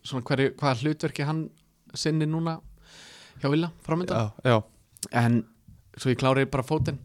[0.02, 1.46] svona hverju, hvaða hlutverki hann
[1.96, 2.58] sinni núna
[3.42, 4.30] hjá Villa framöndan.
[4.44, 5.42] Já, já, en
[5.98, 7.00] svo ég klári bara fótinn.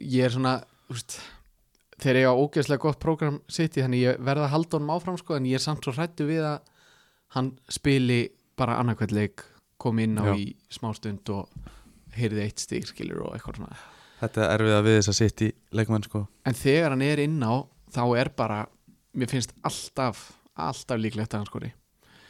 [0.00, 0.56] Ég er svona
[0.90, 1.20] úst,
[2.00, 5.20] þegar ég á ógeðslega gott prógram sitt í þannig ég verða að halda honum áfram
[5.20, 6.58] sko, en ég er samt svo hrættu við að
[7.36, 8.24] hann spili
[8.58, 9.46] bara annarkvæmt leik
[9.80, 10.34] kom inn á Já.
[10.36, 11.48] í smástund og
[12.16, 13.78] heyrði eitt stig skilur og eitthvað svona
[14.20, 16.24] þetta er erfið að við þess að sitt í leikmann sko.
[16.46, 17.54] En þegar hann er inn á
[17.94, 18.60] þá er bara,
[19.16, 20.28] mér finnst alltaf
[20.60, 21.72] alltaf líklegt að hann skori.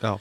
[0.01, 0.13] Já,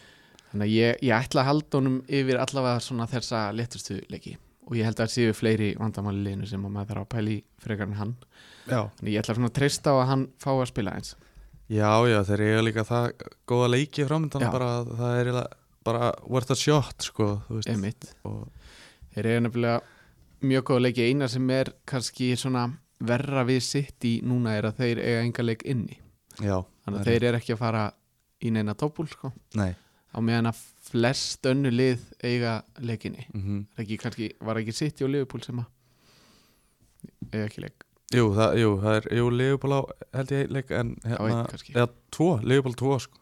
[0.51, 4.35] þannig að ég, ég ætla að halda honum yfir allavega svona þessa letustu leiki.
[4.69, 7.37] Og ég held að það séu fleiri vandamáli liðinu sem að maður þarf að pæli
[7.63, 8.11] frekar en hann.
[8.69, 8.81] Já.
[8.99, 11.15] Þannig ég ætla svona að treysta á að hann fá að spila eins.
[11.69, 13.07] Já, já, þeir eiga líka það
[13.49, 15.31] góða leiki framöndan bara, það er
[15.85, 17.29] bara worth a shot, sko,
[17.69, 18.11] Einmitt.
[18.25, 18.47] og,
[19.13, 19.79] Þeir eru nefnilega
[20.41, 21.07] mjög góða leiki.
[21.09, 22.67] Eina sem er kannski svona
[22.99, 25.99] verra við sitt í núna er að þeir eiga enga leik inni.
[26.39, 27.83] Já, þannig að þeir eru ekki að fara
[28.39, 29.33] í neina doppul sko.
[29.59, 29.73] Nei.
[30.09, 35.05] Á meðan að flest önnu lið eiga leikinni mm Það ekki, kannski, var ekki City
[35.05, 35.67] og Liverpool sem að
[37.29, 37.85] eiga ekki leik?
[38.09, 39.81] Jú, það, jú, það er, jú, Leopold á
[40.17, 41.43] held ég leik en hérna,
[41.75, 43.19] eða tvo, Leopold tvo sko.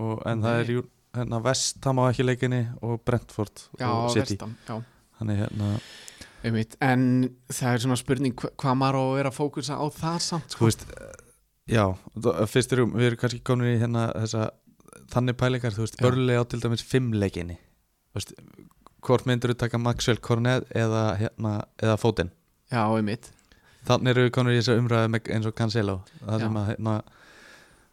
[0.00, 0.84] Og, en það er jú,
[1.18, 4.38] hérna Vestham á ekki leikinni og Brentford já og City.
[4.38, 4.54] Vestam
[5.18, 5.74] þannig hérna,
[6.44, 7.02] einmitt En
[7.52, 10.50] það er svona spurning hva- hvað maður á að vera að fókusa á það samt
[10.56, 10.64] sko.
[10.68, 10.84] veist
[11.68, 11.84] já,
[12.16, 14.50] þó- fyrst erum við erum kannski komin í hérna þessa
[15.10, 16.04] þannig pælingar, þú veist, Já.
[16.06, 18.32] börli á til dæmis fimm leikinni þú veist,
[19.02, 22.30] hvort myndur þú taka Maxwell Cornet eða hérna, eða Foden
[22.70, 23.30] Já, einmitt
[23.86, 27.02] þannig eru við komin í þessa umræðu eins og Cancelo það sem að hérna,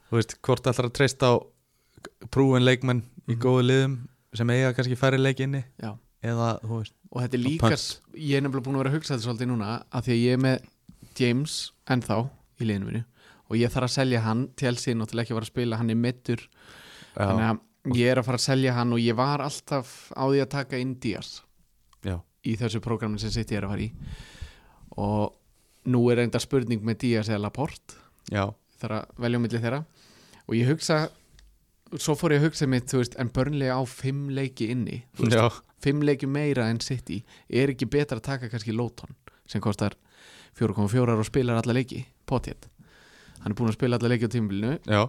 [0.09, 1.33] þú veist, hvort ætlar að treysta á
[2.31, 3.41] prúin leikmenn í Mhm.
[3.41, 3.97] góðu liðum
[4.33, 5.97] sem eiga kannski færi leikinni Já.
[6.25, 7.69] Eða, þú veist, Og þetta er líka,
[8.19, 10.33] ég er nefnilega búin að vera að hugsa þetta svolítið núna að því að ég
[10.37, 10.65] er með
[11.17, 11.53] James
[11.93, 12.17] ennþá
[12.59, 13.01] í liðinu mínu.
[13.47, 15.77] Og ég þarf að selja hann til síðan og til ekki að fara að spila,
[15.79, 16.41] hann er mittur
[17.15, 20.41] þannig að ég er að fara að selja hann og ég var alltaf á því
[20.43, 21.29] að taka inn Díaz
[22.47, 23.89] í þessu prógramin sem sitt ég er að fara í.
[24.97, 25.33] Og
[25.87, 27.95] nú er reynda spurning með Díaz eða Laporte
[28.81, 29.79] þarf að velja á milli þeirra.
[30.47, 30.99] Og ég hugsa
[31.95, 35.29] svo fór ég að hugsa mitt, þú veist, en börnlega á fimm leiki inni, þú
[35.29, 39.13] veist, fimm leiki meira en City, er ekki betra að taka kannski Lóton,
[39.47, 39.95] sem kostar
[40.57, 42.69] 4,4 og spilar alla leiki potjett,
[43.43, 45.05] hann er búin að spila alla leiki á tímabilinu, já,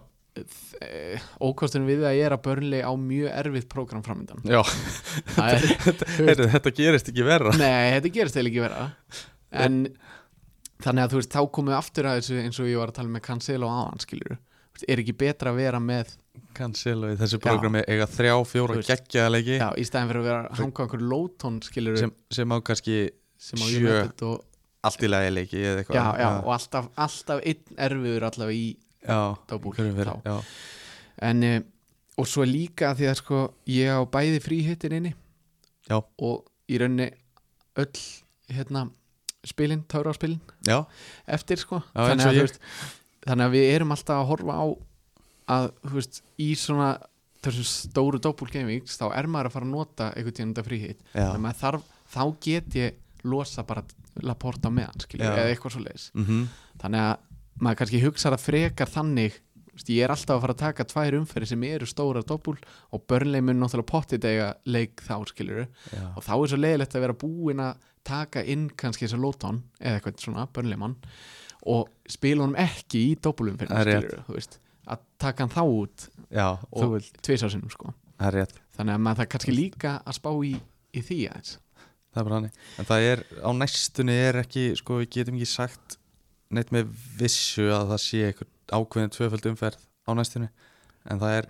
[0.85, 5.65] Eh, ókostunum við það er að börnlega á mjög erfitt prógram framöndan er,
[6.19, 7.55] Heyrðu, þetta gerist ekki verra.
[7.59, 8.85] Nei, þetta gerist eða ekki vera
[9.65, 9.79] En
[10.85, 12.99] þannig að þú veist, þá komum við aftur að þessu eins og ég var að
[13.01, 14.37] tala með Cancelo áðan skilur
[14.87, 16.15] Er ekki betra að vera með
[16.57, 20.43] Cancelo í þessu prógrami eiga þrjá, fjóra geggjaða leiki Já, í staðin fyrir að vera
[20.49, 22.99] að hanga á lótón skilur sem, sem á kannski
[23.39, 23.97] sem á sjö
[24.29, 24.45] og,
[24.89, 28.69] allt í lagi leiki já, já, og alltaf, alltaf einn erfiður allavega í
[29.03, 30.39] já,
[31.19, 31.59] En uh,
[32.19, 35.15] og svo líka því að sko ég á bæði fríhittin inni
[35.89, 35.99] Já.
[36.03, 37.09] og í rauninni
[37.79, 38.03] öll
[38.53, 38.89] hérna
[39.47, 40.83] spilin, táraspilin já,
[41.31, 41.81] eftir sko.
[41.95, 42.61] Já, þannig, að, veist,
[43.25, 44.67] þannig að við erum alltaf að horfa á
[45.49, 46.91] að veist í svona
[47.45, 51.05] þessum stóru doppul gamings þá er maður að fara að nota einhvern tíðan þetta fríhitt
[51.15, 53.85] að þarf, þá get ég losa bara
[54.27, 55.37] Laporta með hann skilur, Já.
[55.39, 57.15] eða eitthvað svo leiðis Mm þannig að
[57.59, 59.39] maður kannski hugsa það frekar þannig
[59.73, 62.55] veist, ég er alltaf að fara að taka tvær umferði sem eru stóra doppul
[62.95, 66.95] og börnleik mun náttúrulega pottið eiga leik þá skilur já, og þá er svo leiðilegt
[66.95, 70.95] að vera búin að taka inn kannski þessa lótón eða eitthvað svona börnleimann
[71.69, 75.55] og spila honum ekki í doppulum fyrir Það er skilur, þú veist, að taka hann
[75.55, 77.95] þá út já, og vilt tvisarsinnum sko.
[78.19, 78.41] Er
[78.75, 80.55] þannig að maður það kannski líka að spá í,
[80.95, 81.55] í því aðeins.
[82.09, 85.51] Það er bara hannig en það er, á næstunni er ekki sko, við getum ekki
[85.53, 85.99] sagt
[86.55, 88.33] neitt með vissu að það sé
[88.73, 90.49] ákveðin tvöfald umferð á næstunni.
[91.09, 91.49] En það er,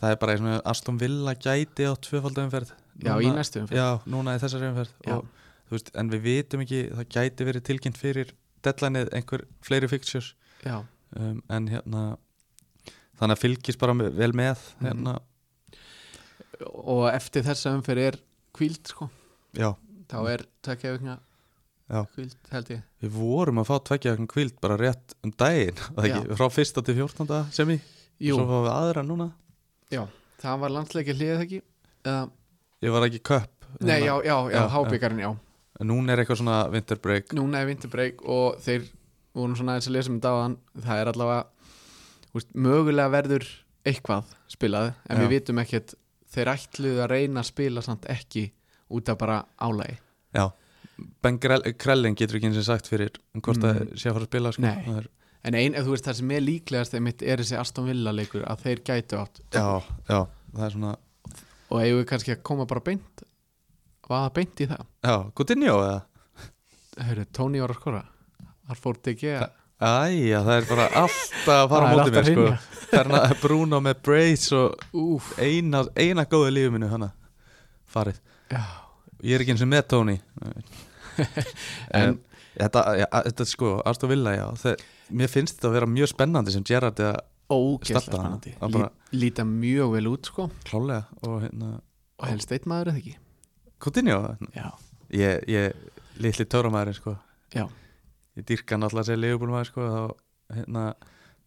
[0.00, 3.80] það er bara svona Aston Villa gæti á tvöfald umferð já, í næstu umferð.
[3.80, 4.94] Já, núna í þessari umferð.
[5.14, 5.26] Og,
[5.72, 10.34] veist, en við vitum ekki, það gæti verið tilkynnt fyrir deadlineið einhver fleiri fixtures.
[10.64, 12.04] Um, en hérna
[13.20, 14.86] þannig að fylgist bara með, vel með Mhm.
[14.88, 15.18] hérna,
[16.74, 18.18] og eftir þessa umferð er
[18.54, 19.08] kvíld sko.
[19.58, 19.72] Já,
[20.10, 21.16] þá er tvekja vikna
[21.90, 22.04] Já.
[22.14, 22.82] kvíld held ég.
[23.02, 25.74] Við vorum að fá tveggja okkur kvild bara rétt um daginn
[26.04, 26.20] Já.
[26.38, 27.80] frá fyrsta til fjórtánda sem í
[28.22, 29.30] Jú, svo fáum við aðra núna?
[30.44, 31.58] Það var landsleiki hlið ekki?
[32.04, 32.26] Uh,
[32.84, 33.50] ég var ekki köpp
[33.80, 35.30] Nei, já, já, já, Já, hábyggarinn, já.
[35.82, 37.32] Núna er eitthvað svona winter break.
[37.34, 38.84] Núna er vinterbreak og þeir
[39.34, 41.46] voru svona aðeins að lesa um áðan það er allavega
[42.34, 43.46] úst, mögulega verður
[43.86, 45.22] eitthvað spilað en Já.
[45.22, 45.94] við vitum ekkert
[46.34, 48.46] þeir ætluðu að reyna að spila samt ekki
[48.94, 49.98] út af bara álægi
[50.34, 50.46] já.
[51.22, 53.64] Ben Krellin getur ekki eins og sagt fyrir um hvort Mm.
[53.64, 54.62] það sé að fara að spila sko.
[54.98, 55.08] Er,
[55.44, 58.62] en ein, ef þú veist það sem er líklegast er þessi Aston Villa leikur að
[58.64, 60.20] þeir gætu átt já, já,
[60.54, 60.96] það er svona
[61.70, 63.22] og eigum við kannski að koma bara beint
[64.08, 64.82] vaða beint í það?
[65.02, 66.00] Já, Coutinho eða?
[67.08, 68.02] Hörru, Tony var að skora.
[68.68, 69.46] Þar fór DG að
[69.82, 72.44] Æja, það er bara alltaf að fara á Það er móti mér sko.
[72.94, 77.10] Ferna Bruno með brace og Úf, eina, eina góða lífi minu hana
[77.90, 78.20] farið.
[78.52, 78.62] Já,
[79.24, 80.16] Ég er ekki eins og með Tony.
[81.94, 82.18] En-
[82.58, 84.82] þetta, ja, þetta sko, Aston Villa já, það,
[85.18, 87.22] mér finnst þetta að vera mjög spennandi sem Gerrard eða
[87.54, 88.70] ógeðslega Stefna hana.
[88.74, 90.48] bara- líta mjög vel út sko.
[90.68, 91.72] Klálega og hérna
[92.18, 93.16] og helst eitt maður eða ekki?
[93.84, 94.18] Coutinho,
[94.54, 94.68] já,
[95.10, 97.16] ég, ég litli töramæður sko.
[97.54, 97.66] Já.
[98.36, 100.00] Ég dýrka náttúrulega að segja leifbúlmaður sko þá
[100.58, 100.84] hérna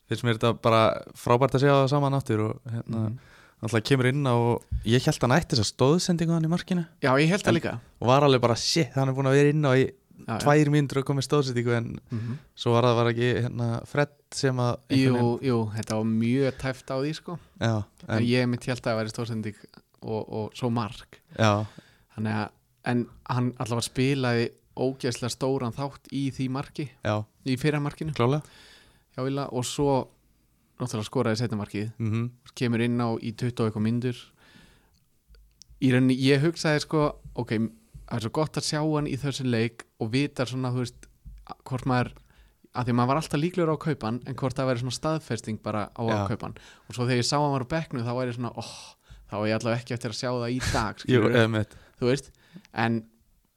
[0.08, 0.82] finnst mér þetta bara
[1.19, 3.17] frábært að segja það saman áttur og hérna Mhm.
[3.62, 6.86] náttúrulega kemur inn á og ég held hann ætti þess að stóðsendingu hann í markinu.
[7.02, 7.80] Já ég held það líka.
[8.02, 9.91] og var alveg bara shit, hann er búin að vera inn á í
[10.28, 12.38] já, tvær mínútur að koma í stóðsendingu en Mhm.
[12.56, 16.88] svo var það var ekki hérna, Fred sem að Jú, jú, þetta var mjög tæft
[16.93, 17.39] á því sko.
[17.60, 19.56] Já, en en, ég mitt held að það væri stórsending
[20.04, 21.19] og, og svo mark.
[21.38, 21.65] Já,
[22.15, 22.50] Þannig að,
[22.86, 28.16] en hann allavega spilaði ógeðslega stóran þátt í því marki, já, í fyrra markinu.
[28.18, 28.44] Klálega
[29.18, 29.94] hjá Villa og svo
[30.78, 31.92] náttúrulega skoraði setja markið.
[31.98, 34.20] Mm kemur inn á í 20 og eitthvað myndur
[35.78, 37.02] í rauninni, ég hugsaði sko
[37.38, 37.52] ok,
[38.08, 41.06] það er svo gott að sjá hann í þessu leik og vita svona, þú veist
[41.70, 42.13] hvort maður,
[42.74, 45.84] að því maður var alltaf líklegur á kaupan en hvort það væri svona staðfesting bara
[45.94, 46.58] á að kaupan.
[46.88, 48.74] Og svo þegar ég sá hann var á bekknu þá væri svona, oh,
[49.30, 51.22] þá er ég allavega ekki eftir að sjá það í dag, Jú,
[52.02, 52.34] þú veist,
[52.74, 53.04] en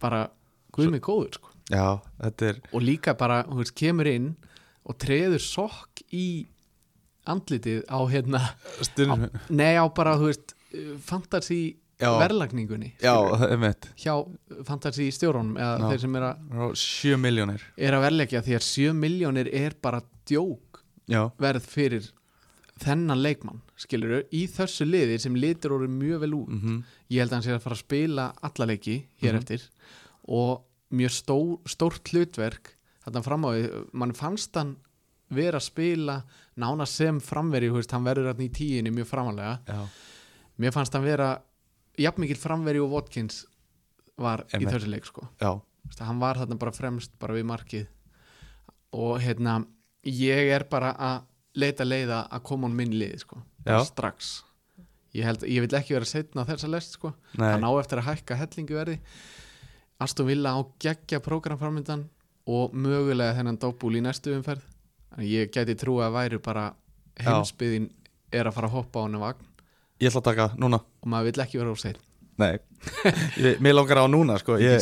[0.01, 0.27] bara
[0.73, 1.49] guð mig góður, sko.
[1.71, 4.31] Já, þetta er og líka bara, þú veist, kemur inn
[4.87, 6.47] og treður sokk í
[7.31, 8.41] andlitið á hérna
[8.83, 10.55] stundum, nei á bara, þú veist
[11.05, 12.15] fantasy Já.
[12.17, 14.15] verðlagningunni já, skilurðu, einmitt hjá
[14.65, 18.65] fantasy stjórunum eða þeir sem er að, Rá, 7 miljónir er að verðlegja því að
[18.71, 20.81] 7 miljónir er bara djók
[21.13, 22.09] já, verð fyrir
[22.81, 26.79] þennan leikmann, skilur í þessu liði sem litur orðið mjög vel út mm
[27.13, 29.43] ég held að hann sé að fara að spila alla leiki hér Mhm.
[29.43, 29.69] eftir
[30.31, 30.63] og
[30.95, 33.67] mjög stór, stórt hlutverk þarna fram á því,
[33.99, 34.75] mann fannst hann
[35.31, 36.17] vera að spila
[36.59, 39.81] nána sem framveri, veist, hann verður þarna í tíinni mjög framalega, já,
[40.61, 41.31] mér fannst hann vera
[42.01, 43.45] jafn mikil framveri og Watkins
[44.21, 44.75] var í Einmitt.
[44.75, 45.27] þessu leik sko.
[46.01, 47.87] Hann var þarna bara fremst bara við markið.
[48.93, 49.61] Og hérna
[50.05, 51.23] ég er bara að
[51.61, 53.41] leita leiða að koma hann minn í lið sko,
[53.87, 54.43] strax.
[55.17, 57.15] Ég, held, ég vil ekki vera setna á þessa lest sko.
[57.39, 58.99] Hann á eftir að hækka hellingu verði
[60.01, 62.07] Aston Villa á geggja prógramframöndan
[62.51, 64.63] og mögulega þennan doppúl í næstu umferð.
[65.21, 66.71] Ég geti trúið að væri bara
[67.19, 67.27] Já.
[67.29, 67.91] heimsbyðin
[68.33, 69.51] er að fara að hoppa á henni vagn.
[70.01, 70.81] Ég ætla að taka núna.
[71.03, 72.01] Og maður vill ekki vera úr seitt
[72.41, 72.59] nei,
[73.63, 74.81] mér langar á núna sko, ég,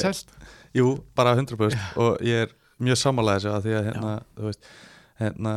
[0.77, 4.71] jú, bara 100% og ég er mjög sammálaðið þessu að því að hérna, þú veist
[5.23, 5.55] hérna,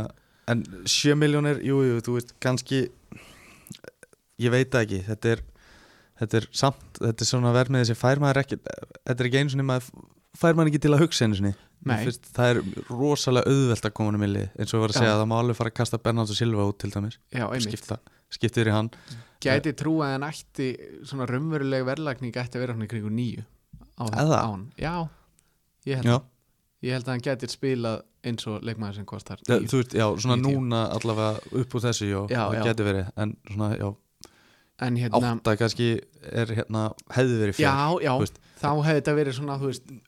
[0.51, 0.63] en
[0.95, 2.83] 7 miljónir, jú, jú, þú veist kannski
[4.41, 5.43] ég veit ekki, þetta er
[6.21, 9.53] þetta er samt, þetta er svona verðmiði sem fær maður ekki, þetta er ekki einu
[9.55, 9.89] sinni maður
[10.37, 11.53] fær maður ekki til að hugsa einu sinni.
[11.81, 12.59] Finnst, það er
[12.93, 15.01] rosalega auðvelt að koma um milli eins og ég var að Já.
[15.01, 17.17] segja að það má alveg fara að kasta Bernardo Silva út til dæmis.
[17.33, 17.97] Já, skipta,
[18.29, 18.91] skipta yfir í hann.
[19.41, 20.67] Gæti trúið að hann ætti
[21.09, 23.47] svona raunveruleg verðlagning ætti að vera hann í kringu nýju
[23.97, 24.93] á, hann Já,
[25.89, 26.19] ég held, já,
[26.85, 30.37] ég held að hann gæti spilað eins og leikmaður sem kostar þú veist, já, svona
[30.37, 30.45] 90.
[30.45, 32.43] núna allavega upp úr þessu, já, Já,
[33.81, 33.89] já.
[34.81, 35.89] En hérna, átta kannski
[36.33, 38.39] er hérna, hefði verið fyrir já, já veist.
[38.61, 39.57] þá hefði þetta verið svona,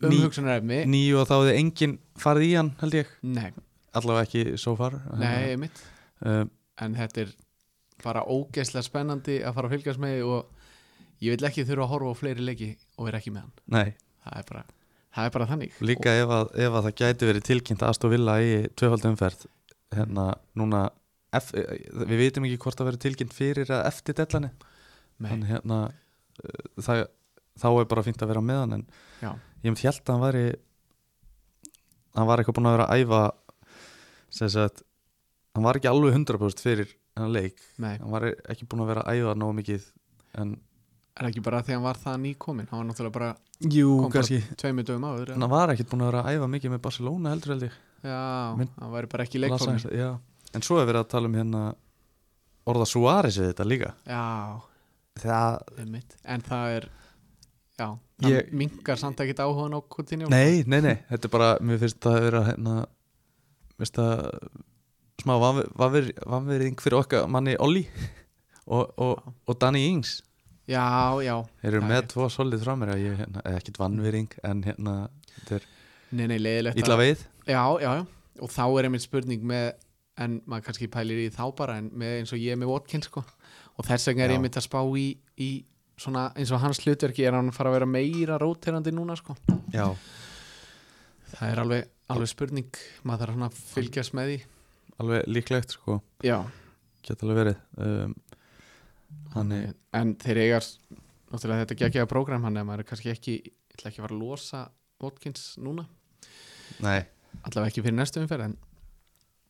[0.09, 0.79] umhugsunarefni.
[0.89, 3.49] nýju og þá hefði enginn farið í hann held ég, Nei,
[3.93, 5.83] allavega ekki so far nei, einmitt.
[6.23, 7.33] Um, en þetta er
[8.03, 10.63] bara ógeðslega spennandi að fara að fylgjast með og
[11.23, 13.53] ég vil ekki þurfa að horfa á fleiri leiki og vera ekki með hann.
[13.77, 13.93] Nei,
[14.25, 14.63] það er bara,
[15.15, 15.77] það er bara þannig.
[15.85, 19.45] Líka ef að, ef að það gæti verið tilkynnt að Aston Villa í tvöfald umferð
[19.93, 20.87] hérna, núna
[21.39, 24.49] F, við vitum ekki hvort það verið tilkynnt fyrir að eftir dellani
[25.23, 27.03] þannig hérna uh, það,
[27.61, 28.83] þá er bara fínt að vera með hann en
[29.23, 29.31] Já.
[29.63, 30.45] ég myndi held að hann væri
[32.17, 33.21] hann var eitthvað búin að vera að æfa
[34.33, 34.83] sem sagt
[35.53, 37.59] hann var ekki alveg 100% fyrir hann leik.
[37.77, 39.87] Nei, hann var ekki búin að vera að æfa nógu mikið
[40.41, 40.55] en
[41.13, 43.31] er ekki bara að hann var það nýkomin hann var náttúrulega bara
[43.69, 46.51] jú, kom bara tveimur dögum áður en hann var ekkert búin að vera að æfa
[46.55, 47.75] mikið með Barcelona heldur held ég.
[48.03, 48.21] Já,
[48.59, 49.83] Minn- hann væri bara ekki í leikformi.
[49.93, 50.09] Já.
[50.53, 51.63] En svo er verið að tala um hérna
[52.69, 53.93] orða Suárez við þetta líka.
[54.07, 54.61] Já,
[55.23, 56.89] það, En það er
[57.73, 57.87] Já,
[58.21, 60.27] það Ég- minkar samt ekkit áhugan á Coutinho.
[60.29, 60.97] Nei, nei, nei.
[61.09, 62.75] Þetta er bara, mér finnst það að vera hérna,
[63.81, 64.19] veist það
[65.23, 65.33] smá
[66.29, 67.87] vanverðing fyrir okkar manni Olli
[68.67, 70.19] og, og, og Danny Ings.
[70.69, 71.33] Já, já.
[71.63, 74.93] Þeir eru með tvo solid frá mér ég, hérna, ekkit vanverðing en hérna,
[75.33, 75.65] þetta er
[76.13, 78.05] Nei, nei, illa að- veið Já, já, já.
[78.41, 79.73] Og þá er einmitt spurning með
[80.21, 83.23] En maður kannski pælir í þá bara En með eins og ég með Watkins sko.
[83.79, 84.33] Og þess vegna er Já.
[84.35, 85.07] ég einmitt að spá í,
[85.41, 85.51] í
[86.03, 89.35] Svona eins og hans hlutverki Er hann fara að vera meira róterandi núna sko.
[91.33, 92.79] Það er alveg, alveg spurning.
[93.05, 94.37] Maður þarf svona að fylgjast með því.
[95.01, 97.61] Alveg líklegt sko, geta alveg verið.
[97.81, 98.13] Um,
[99.33, 100.59] Þannig, En þeir eiga
[101.33, 103.35] Náttúrulega þetta geggjaða prógram Hann er maður er kannski ekki
[103.73, 104.59] ekki að fara að losa
[105.01, 105.87] Watkins núna.
[106.83, 107.01] Nei,
[107.41, 108.53] allavega ekki fyrir næstu umferð en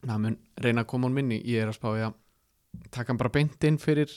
[0.03, 2.19] maður mun reyna að koma hún minni ég er að spá ég að
[2.93, 4.11] taka hann bara beint inn fyrir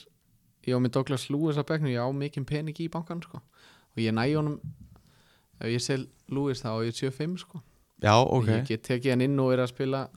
[0.67, 3.39] ég á með Douglas Lewis að begnu, ég á mikinn pening í bankan sko.
[3.39, 4.59] og ég næ honum
[5.61, 7.61] ef ég sel Lewis þá á ég 7-5 sko.
[8.01, 8.47] já, ok.
[8.47, 10.07] Ég get tekið hann inn og er að spila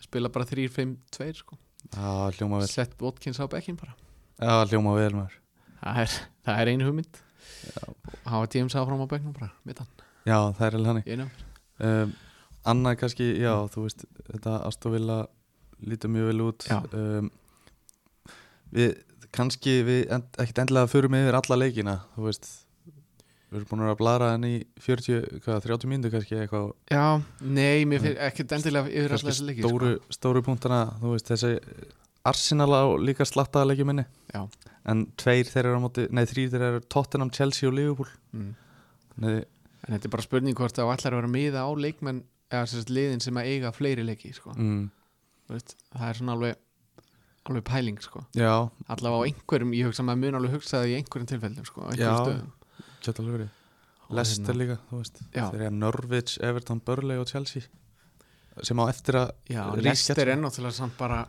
[0.00, 1.58] spila bara 3-5-2 sko.
[2.70, 3.94] sett Watkins á bekkin bara.
[4.38, 5.38] Já, hljóma vel maður.
[5.78, 6.14] Það er,
[6.46, 7.20] það er ein hugmynd.
[8.24, 9.90] Og hafa James áfram á bekknum bara mitt hann,
[10.26, 11.30] já, það er alveg nefn
[11.84, 12.14] um,
[12.68, 15.18] Annað kannski, já, þú veist þetta Astovilla
[15.88, 16.66] lítur mjög vel út.
[16.92, 17.30] Um,
[18.74, 18.96] Við,
[19.32, 22.48] kannski við end, ekkert endilega förum yfir alla leikina þú veist.
[23.48, 26.66] Við erum búin að blara henni í 40, hvað, 30 mínútur kannski eitthvað.
[26.92, 27.04] Já,
[27.40, 27.86] nei,
[28.28, 31.54] ekkert endilega yfir kannski þessi leiki stóru, stóru punktana þú veist þessi
[32.28, 34.04] Arsenal á líka slattaða leikjum minni.
[34.34, 34.42] Já.
[34.88, 38.10] en tveir þeir eru á móti, nei þrýr þeir eru Tottenham, Chelsea og Liverpool.
[38.36, 38.52] Mm.
[39.24, 39.38] nei,
[39.86, 42.20] En þetta er bara spurning hvort það ætlar að vera miða á leikmenn
[42.50, 44.54] eða sérst liðin sem að eiga fleiri leiki sko.
[44.56, 44.86] mm,
[45.52, 46.56] veist, það er svona alveg
[47.48, 48.24] alveg pæling sko.
[48.36, 51.86] allavega á einhverjum, ég hugsa að maður mun alveg hugsa það í einhverjum tilfellum sko,
[51.92, 53.48] einhverjum
[54.08, 54.76] Leicester hérna- líka,
[55.52, 57.62] þeir eru Norwich, Everton, Burnley og Chelsea.
[58.62, 60.30] Sem á eftir að Já, Lester sko.
[60.30, 61.28] er náttúrulega samt bara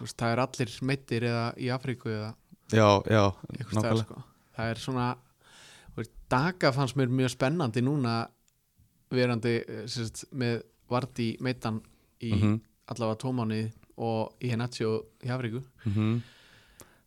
[0.00, 2.34] veist, það er allir meittir eða í Afríku eða
[2.74, 3.22] já, já,
[3.72, 4.02] nákvæmlega.
[4.02, 4.22] sko.
[4.56, 5.16] það er svona
[6.28, 8.28] Daga fannst mér mjög spennandi núna
[9.14, 11.82] verandi eh, sérst, með Vardí meittan
[12.24, 13.60] í Mhm, allavega tómáni
[13.98, 14.94] og í Hennatsjó
[15.24, 16.22] í Afríku mhm.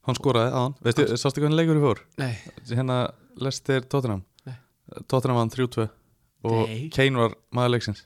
[0.08, 2.04] hann skoraði hann veistu, sástu hvernig leikur í fór?
[2.22, 2.36] Nei,
[2.70, 3.02] hérna
[3.41, 4.56] Leicester Tottenham Nei.
[5.08, 5.88] Tottenham vann 3-2
[6.43, 6.89] og Nei.
[6.93, 8.06] Kane var maður leiksins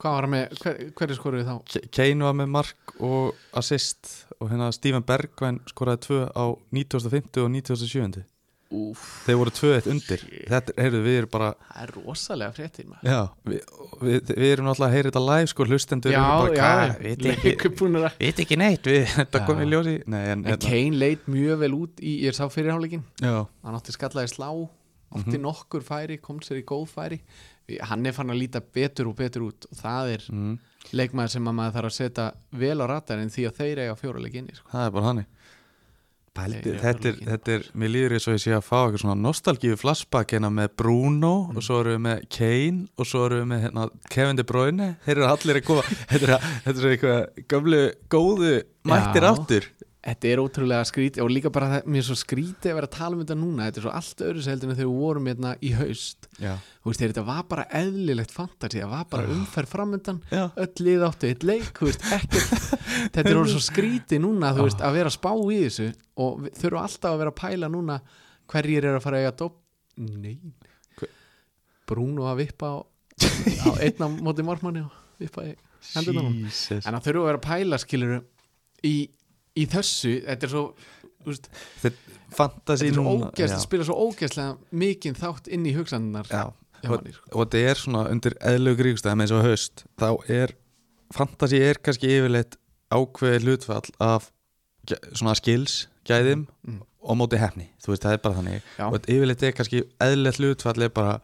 [0.00, 1.80] hvað var hann með, hver, hverju skoruðu þá?
[1.92, 7.50] Kane var með mark og assist og hérna Steven Bergwijn skoraði 2 á 1950 og
[7.52, 8.24] 1970
[8.70, 10.20] Úf, þeir voru 2-1 undir.
[10.46, 12.86] Þetta, heyrðu, við erum bara það er rosalega fréttir
[13.50, 13.62] við,
[14.06, 16.92] við, við erum náttúrulega að heyra þetta live sko, hlustendur Já, bara, já, "Hvað,
[18.20, 21.72] veit ekki, neitt við, þetta kom í ljósi Nei, en, En Kane leit mjög vel
[21.80, 24.48] út í, ég sá fyrirháleikin hann átti skallaði slá
[25.10, 25.42] átti Mhm.
[25.42, 27.16] nokkur færi, kom sér í góð færi.
[27.66, 30.58] Við- hann er fann að líta betur og betur út og það er mm,
[30.94, 34.22] leikmaður sem að maður þarf að setja vel á ratarinn því að þeir eiga fjóra
[34.22, 34.70] leik inni sko.
[34.70, 35.26] það er bara hannig
[36.40, 39.02] Pældi, eru þetta, er, þetta er, mér líður eins og ég sé að fá eitthvað
[39.04, 41.56] svona nostalgíu flashback hérna með Bruno Mm.
[41.56, 44.88] og svo erum við með Kane og svo erum við með hérna, Kevin De Bruyne
[45.06, 47.82] þeir eru allir að koma þetta er, eitthvað gömlu
[48.12, 48.52] góðu
[48.90, 49.30] mættir Já.
[50.00, 53.16] Þetta er ótrúlega skrítið og líka bara mér er svo skrítið að vera að tala
[53.16, 53.66] um þetta núna.
[53.68, 56.28] Þetta er svo allt öðru seldinu þegar við vorum hérna í haust.
[56.40, 60.22] Já, þú veist þetta var bara eðlilegt fantasi það var bara umferð framöndan
[60.64, 62.06] öll lið áttu eitt leik veist,
[63.14, 65.90] þetta er orðið svo skrítið núna þú veist, að vera að spá í þessu
[66.24, 67.98] og við þurfum alltaf að vera að pæla núna
[68.50, 69.60] hverjir eru að fara að eiga dopp
[70.00, 70.38] nei.
[70.96, 71.14] Hver-
[71.90, 75.52] Bruno að vippa á, á einna móti mormanni og vippa í.
[75.84, 76.84] Jesus.
[76.84, 78.16] En það þurfum að vera að pæla skilur
[78.84, 78.94] í,
[79.60, 80.64] í þessu þetta er svo
[82.34, 83.62] fantasy þetta er svo ógeðslega, já.
[83.64, 85.74] spila svo ógeðslega mikinn þátt inn í
[86.88, 87.28] manni, sko.
[87.34, 90.54] og þetta er svona undir eðlug gríkstæðum eins og haust þá er,
[91.12, 92.56] fantasy er kannski yfirleitt
[92.94, 94.30] ákveði hlutfall af
[95.12, 96.80] svona skills gæðum Mm.
[97.02, 98.86] og móti hefni, þú veist, það er bara þannig Já.
[98.88, 101.14] og yfirleitt er kannski eðlilegt hlutfall er bara,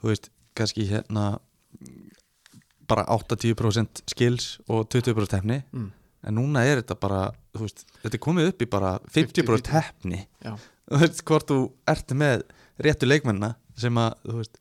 [0.00, 1.38] þú veist, kannski hérna
[2.88, 5.92] bara 80% skills og 20% hefni Mm.
[6.24, 7.22] En núna er þetta bara,
[7.54, 10.54] þú veist, þetta er komið upp í bara 50% hefni Já.
[10.90, 11.58] þú veist, hvort þú
[11.94, 12.46] ert með
[12.82, 14.56] réttu leikmennina sem að, þú veist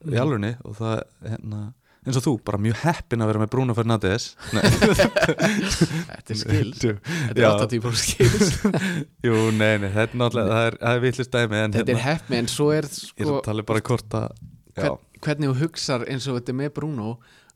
[0.00, 0.20] í Mhm.
[0.22, 1.58] alvegni og það, hérna
[2.00, 4.30] eins og þú, bara mjög heppin að vera með Bruno Fernandes.
[4.56, 8.54] Nei, þetta er skils þetta er 80% skils
[9.26, 12.00] Jú, nei, nei, þetta er náttúrulega það er, það er villist dæmi en þetta er
[12.00, 14.40] hérna, hefni en svo er ég er sko, að tala bara hvort að
[14.80, 17.10] hvern, hvernig þú hugsar eins og þetta er með Bruno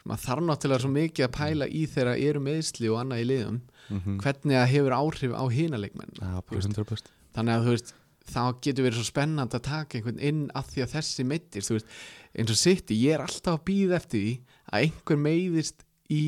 [0.05, 3.61] maður þarf náttúrulega svo mikið að pæla í þegar eru meðsli og annað í liðum
[3.89, 4.17] mhm.
[4.23, 7.95] hvernig það hefur áhrif á hínaleikmenn 100% þannig að þú veist
[8.25, 11.89] þá getur verið svo spennandi að taka einhvern inn af því að þessi veist,
[12.35, 14.33] eins og City, ég er alltaf að býða eftir því
[14.71, 16.23] að einhver meiðist í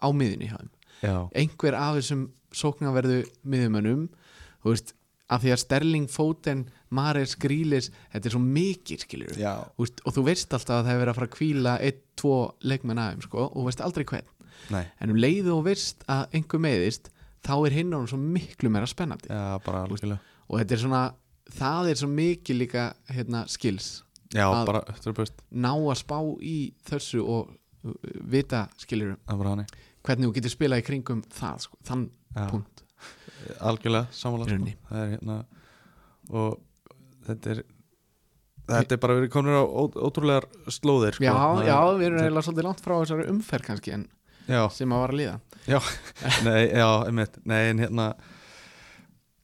[0.00, 0.72] á miðinni hjá þeim.
[0.98, 2.24] Já, einhver af þessum
[2.56, 4.08] sóknarverðu miðumönnum
[4.64, 4.94] þú veist,
[5.28, 6.64] af því að Sterling, Foden
[6.94, 10.94] Mares, Grílis, þetta er svo mikið skilur já, veist, og þú veist alltaf að það
[10.94, 12.34] er verið að fara að kvíla einn, tvo
[12.64, 14.34] leikmenn aðeim sko, og þú veist aldrei hvern.
[14.74, 14.84] Nei.
[15.00, 17.10] En um leiðu og veist að einhver meiðist
[17.46, 19.30] þá er hinn á hann svo miklu meira spennandi.
[19.30, 20.18] Já, bara algjörlega.
[20.48, 21.02] og þetta er svona
[21.58, 24.02] það er svo mikið líka hérna, skills
[24.34, 27.94] Já, Að- bara 100% ná að spá í þessu og uh,
[28.28, 28.66] vita
[29.54, 29.64] hann
[30.04, 32.82] hvernig þú getur spilað í kringum það sko, þann Já, punkt.
[33.64, 34.10] Algjörlega,
[34.52, 34.74] rauninni.
[34.76, 34.88] sko.
[34.90, 35.36] Það er hérna
[36.28, 36.58] og
[37.28, 37.60] þetta er
[38.68, 41.24] þetta er bara verið komin á ótrúlegar slóðir sko.
[41.24, 44.08] já, er- já, við erum eiginlega svolítið langt frá þessari umferð kannski en
[44.48, 45.36] já, sem að var að líða.
[46.48, 47.38] Nei, já, einmitt.
[47.44, 48.10] Nei, en hérna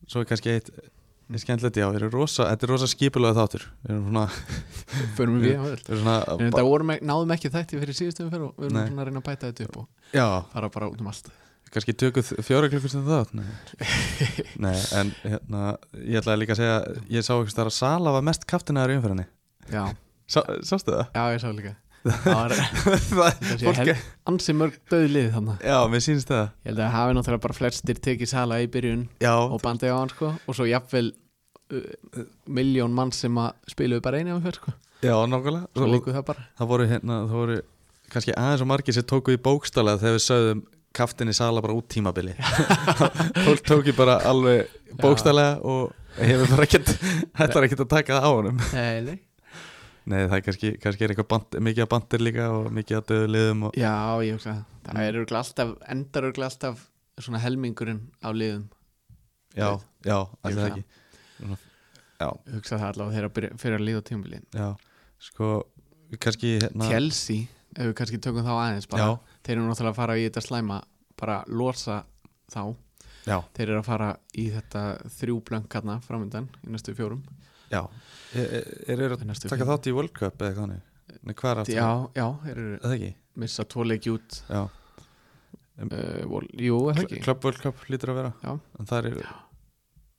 [0.05, 3.62] Svo er kannski eitt er skemmtilegt, já, erum rosa, þetta er rosa skipulega þáttur.
[3.87, 4.24] Við erum svona,
[5.16, 8.59] förum við á öll við erum svona þetta náðum ekki þætti fyrir síðustu umferð og
[8.59, 11.09] við erum svona að reyna að bæta þetta upp og Já, fara bara út um
[11.09, 11.32] allt
[11.74, 13.46] kannski tökuð fjóra klukkustund þátt Nei.
[14.64, 15.62] Nei, en hérna
[16.00, 16.76] Ég ætlaði líka að segja,
[17.16, 19.26] ég sá ekki þar að Sala var mest kaftinaður í umferðinni.
[19.72, 19.84] Já,
[20.30, 21.08] Sá, Sástu það?
[21.14, 21.74] já, ég sá líka.
[22.04, 26.42] Það var Það- kannski fólk hel- ansi mörg döðlið þannig Já, mér sýnst það.
[26.60, 29.94] Ég held að það hafi náttúrulega bara flestir tekið sala í byrjun Já, og bandið
[29.94, 31.06] á hann sko og svo jafnvel
[31.72, 32.26] uh,
[32.58, 34.74] miljón mann sem að spiluðu bara einu af fyrir sko.
[35.04, 35.64] Já, nákvæmlega.
[35.76, 36.44] Svo Og líku það bara.
[36.60, 37.56] Það voru hérna, það voru
[38.12, 40.62] kannski aðeins og margir sem tóku í bókstálega þegar við sögðum
[40.95, 42.34] kaftinni sala bara út tímabili.
[43.47, 44.70] Fólk tóki bara alveg
[45.01, 46.90] bókstálega og hefur bara ekkert
[47.40, 48.61] þetta er ekkert að taka það á honum.
[48.74, 49.20] Nei, nei.
[50.05, 53.28] Það er kannski, kannski er eitthvað band, mikið að bandir líka og mikið að döðu
[53.34, 53.92] liðum og, já,
[54.26, 56.82] ég hugsa það það er örugglega alltaf, endar örgulega alltaf
[57.24, 58.66] svona helmingurinn á liðum.
[59.57, 59.70] Já,
[60.05, 60.84] já, Ég allir það ekki.
[62.20, 64.68] Já, ég hugsa það allavega þegar byrja- fyrir að líða tímabili já,
[65.30, 65.49] sko
[66.20, 70.01] kannski hérna Chelsea, ef við kannski tökum þá aðeins bara, Já, þeir eru náttúrulega að
[70.01, 70.80] fara í þetta slæma
[71.20, 72.01] bara losa
[72.53, 72.62] þá.
[73.24, 74.80] Já, þeir eru að fara í þetta
[75.18, 77.22] þrjú blönk hérna framöndan í næstu fjórum.
[77.72, 77.80] Já.
[78.34, 80.66] Er, er, er, er Í næstu að taka þátt í World Cup eða
[81.62, 81.74] aftur?
[81.74, 81.88] já,
[82.18, 83.12] já, þeir eru Það ekki?
[83.45, 84.36] missa tvo leiki út.
[84.51, 84.61] Já,
[85.84, 87.22] uh, vol, jú, er það ekki?
[87.24, 88.32] Club World Cup lítur að vera.
[88.45, 88.53] Já.
[88.80, 89.18] En það er,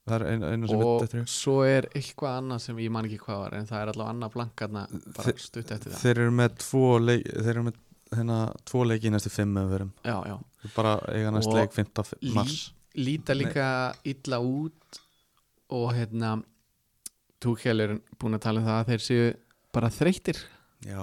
[0.09, 1.25] það er einu, einu sem er og þetta þrjú.
[1.35, 4.35] svo er eitthvað annað sem ég man ekki hvað var en það er allavega annað
[4.35, 4.83] blank hérna
[5.15, 6.01] bara Þi- stutt eftir það.
[6.03, 7.79] Þeir eru með tvo leik Þeir eru með
[8.13, 10.35] hérna tvo leiki í næstu fimm öfurum já, já.
[10.75, 12.13] bara eiga næst Og leik 5.
[12.21, 12.73] Lí- mars.
[12.95, 14.99] líta líka illa út
[15.69, 16.43] og hérna
[17.41, 19.25] Túkjæl er búin að tala um það að þeir séu
[19.75, 20.37] bara þreyttir.
[20.87, 21.01] Já,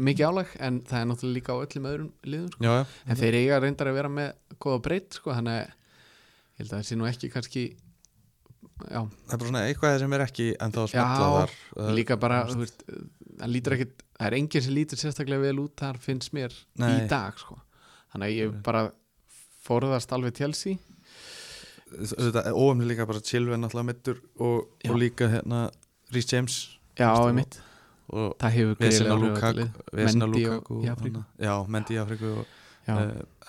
[0.00, 2.64] mikið álag en það er náttúrulega líka á öllum öðrum liðum sko.
[2.64, 2.86] já, já.
[3.06, 5.68] En þeir eiga reyndar að vera með góða breytt sko, þannig ég
[6.58, 7.64] held að það sé nú ekki kannski
[8.88, 12.40] já, Það er bara svona eitthvað sem er ekki en þá smetla þar líka bara
[12.48, 12.82] þú veist,
[13.78, 16.90] ekkit það er enginn sem lítur sérstaklega vel út þar finnst mér Nei.
[16.90, 17.58] í dag sko.
[18.12, 18.84] þannig að ég bara
[19.68, 20.34] forðast alveg
[22.44, 25.68] er óumli líka bara Chilwell náttúrulega mittur og, og líka hérna
[26.12, 26.58] Rhys James
[26.98, 27.60] já, einmitt,
[28.12, 28.78] og það hefur
[29.58, 29.82] lið.
[29.92, 30.80] Vesina Lukaku
[31.38, 32.56] Já, Mendy í Afriku og,
[32.88, 33.04] uh,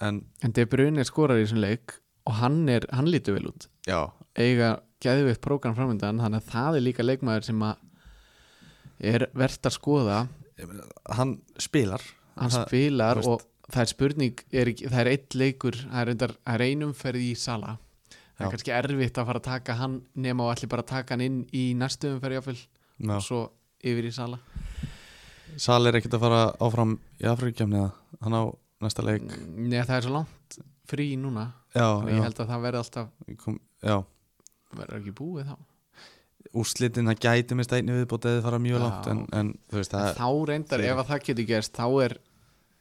[0.06, 1.98] En en De Bruyne skorar í þessum leik
[2.30, 3.68] og hann, er, hann lítur vel út.
[3.88, 7.86] Já, eiga geðvitt prógram framöndan þannig að það er líka leikmaður sem að
[9.00, 10.28] er verðt að skoða.
[11.16, 12.02] Hann spilar.
[12.40, 16.06] Hann Það- spilar veist- og það er spurning er, það er eitt leikur það er,
[16.10, 17.76] reyndar, það er einum ferð í sala
[18.10, 18.52] það er Já.
[18.54, 21.76] kannski erfitt að fara að taka hann nema og allir bara taka hann inn í
[21.78, 22.58] næstu umferð jáfnvel
[23.00, 23.16] Já.
[23.16, 23.42] og svo
[23.84, 24.40] yfir í sala
[25.58, 27.92] Sal er ekkert að fara áfram í Afrikjafni eða?
[28.22, 28.44] Hann á
[28.82, 29.24] næsta leik.
[29.58, 33.10] Nei, það er svo langt frí núna Já, ég já, held að það verði alltaf
[34.80, 35.56] verður ekki búið þá
[36.58, 40.30] Úrslitin það gæti mist einni viðbót eða fara mjög langt en, en veist það þá
[40.50, 42.16] reyndar, ef að það getur gerst þá er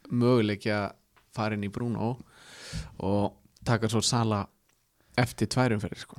[0.09, 0.87] möguleiki að
[1.37, 2.15] fara inn í Bruno
[3.05, 3.35] og
[3.67, 4.41] taka svo sala
[5.19, 6.17] eftir tværum fyrir sko,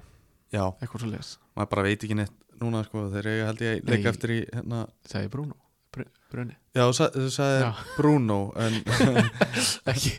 [0.55, 4.05] eitthvað svo les maður bara veit ekki neitt núna sko, þeir eiga held ég leik
[4.05, 4.09] Nei.
[4.13, 5.57] eftir í hérna sagði Bruno,
[5.95, 7.71] Br Brunni Já, þú sa- þú sagði Já.
[7.97, 8.79] Bruno en,
[9.91, 10.13] ekki,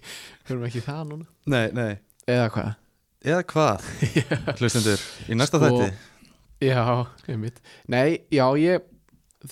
[0.50, 1.28] höfum ekki það núna?
[1.54, 1.92] Nei, nei.
[2.28, 2.72] Eða hvað?
[3.22, 3.90] Eða hvað,
[4.60, 6.10] hlustendur, í næsta Sko, þætti
[6.62, 6.84] já,
[7.28, 7.62] einmitt.
[7.91, 8.88] Nei, já, ég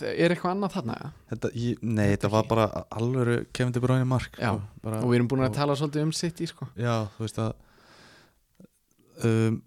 [0.05, 1.07] er eitthvað annað þarna ja?
[1.31, 5.09] þetta, ég, Nei, þetta var bara alvöru Kevin De Bruyne mark Já, sko, bara, og
[5.09, 6.67] við erum búin að og- tala svolítið um sitt í sko.
[6.77, 7.53] Já, þú veist að
[9.25, 9.61] um,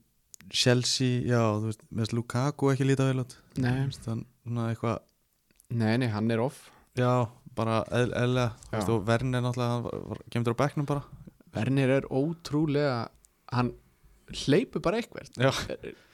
[0.53, 5.01] Chelsea, já, þú veist þess Lukaku ekki líta vel Þú nei, veist, hann, svona eitthvað
[5.73, 6.67] nei, nei, hann er off.
[6.99, 7.13] Já,
[7.57, 11.03] bara eðl- eðlilega Þú veist, og Verne náttúrulega hann kemur á bekknum bara.
[11.53, 13.09] Vernir er ótrúlega
[13.53, 13.73] hann
[14.33, 15.51] hleypur bara eitthvað Já,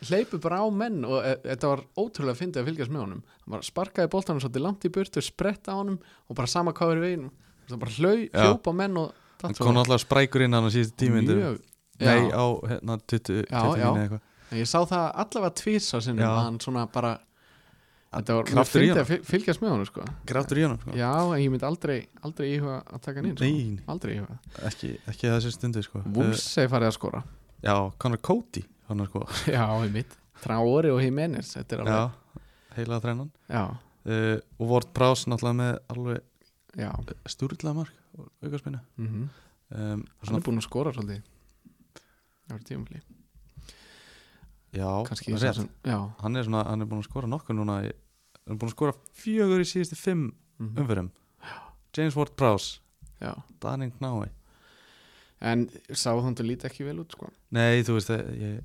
[0.09, 3.55] hleypur bara á menn og e, þetta var ótrúlega fyndið að fylgjast með honum hann
[3.57, 5.99] bara sparkaði boltanum svolítið langt í burtu spretta á honum
[6.29, 7.29] og bara sama hvað er í veginn
[7.69, 9.13] það bara hljópa menn og
[9.43, 11.39] hann kom náttúrulega sprækur inn hann á síðustu tímyndu
[11.99, 13.89] Nei, á hérna 20 Já, 20 já.
[13.91, 16.29] eða eitthvað En ég sá það allavega tvís á sinnum Já.
[16.31, 17.11] að hann svona bara
[18.09, 19.01] þetta var fyndið honum.
[19.03, 20.05] að fyl- fylgjast með honum sko.
[20.31, 20.95] Gráttur í honum sko.
[20.97, 23.91] já, en ég myndi aldrei aldrei íhuga að taka hann inn sko.
[23.93, 24.39] Aldrei íhuga
[24.71, 26.01] ekki, ekki þessi stundu sko.
[26.17, 27.23] Wolves segi farið að skora
[27.65, 29.25] Já, Conor Cody hann er sko.
[29.57, 32.01] Já, ég mitt Traori og Jimenez þetta er Já,
[32.77, 33.31] heila þrennan.
[33.51, 36.23] Já, uh, Og Ward Prowse náttúrulega með alveg
[36.79, 36.91] já.
[37.27, 37.95] stúrlega mark
[38.43, 39.29] aukarspinnu Mm
[39.69, 41.25] um, hann er búin að skora svolítið.
[42.49, 43.01] Það var tíumfli
[44.73, 45.41] Já, kannski rétt.
[45.43, 47.93] svo sem, já, hann er, svona, hann er búin að skora nokkuð núna í,
[48.47, 50.29] Hann er búin að skora fjögur í síðustu fimm
[50.59, 51.11] mm umfyrum
[51.97, 52.81] James Ward Prowse,
[53.61, 54.29] Danning Knái
[55.41, 57.31] en sá þú líti ekki vel út sko?
[57.55, 58.59] Nei, þú veist það ég,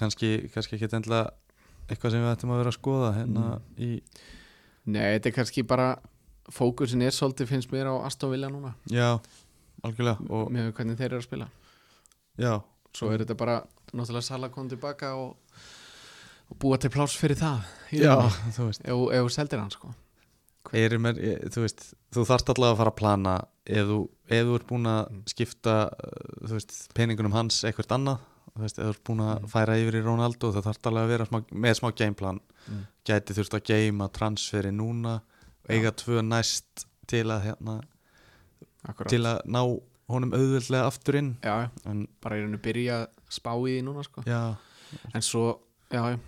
[0.00, 1.30] kannski, kannski ekki endilega
[1.88, 3.62] eitthvað sem við ættum að vera að skoða hérna Mm.
[3.78, 4.02] í
[4.86, 5.88] nei, þetta er kannski bara
[6.52, 8.74] fókusin er svolítið finnst mér á Aston Villa núna.
[8.92, 9.18] Já,
[9.82, 11.48] algjörlega og, með hvernig þeir eru að spila.
[12.36, 12.60] Já,
[12.92, 13.62] svo er þetta bara
[13.94, 15.36] náttúrulega Sala kom tilbaka og,
[16.50, 17.64] og búa til pláss fyrir það.
[17.96, 18.16] Já
[18.56, 18.84] þú veist.
[18.84, 19.94] Ef þú seldir hann sko
[20.72, 23.34] með, ég, þú veist þú þarft allavega að fara að plana
[23.66, 23.98] ef þú,
[24.28, 25.22] ef þú ert búin að Mm.
[25.26, 28.18] skipta uh, þú veist, peningunum hans eitthvað annað
[28.54, 29.48] þú veist, ef þú ert búin að Mm.
[29.48, 32.82] færa yfir í Ronaldo það þarft allavega að vera smá, með smá gameplan mm.
[33.04, 35.14] gæti þurft að geima transferi núna
[35.64, 37.80] og eiga tvö næst til að hérna,
[39.08, 39.60] til að ná
[40.08, 41.36] honum auðvöldlega aftur inn.
[41.42, 44.22] Já, en bara í rauninu byrja að spá í því núna sko.
[44.28, 44.56] Já,
[45.14, 45.60] En svo,
[45.90, 46.18] já, já.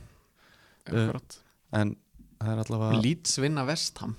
[0.87, 1.37] Akkurat.
[1.72, 1.97] en
[2.41, 4.16] það er allavega Leeds vinna Vestham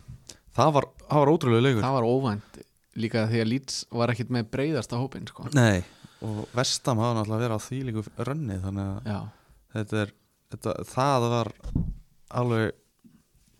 [0.57, 1.85] það var, það var ótrúlega leikur.
[1.85, 2.63] Það var óvænt
[2.97, 5.43] Líka því að Leeds var ekkit með breyðasta hópin sko.
[5.53, 5.83] Nei,
[6.25, 9.19] og Vestam hafa náttúrulega verið á því líku rönni þannig að Já,
[9.75, 10.13] þetta er
[10.53, 11.51] þetta, það var
[12.41, 12.71] alveg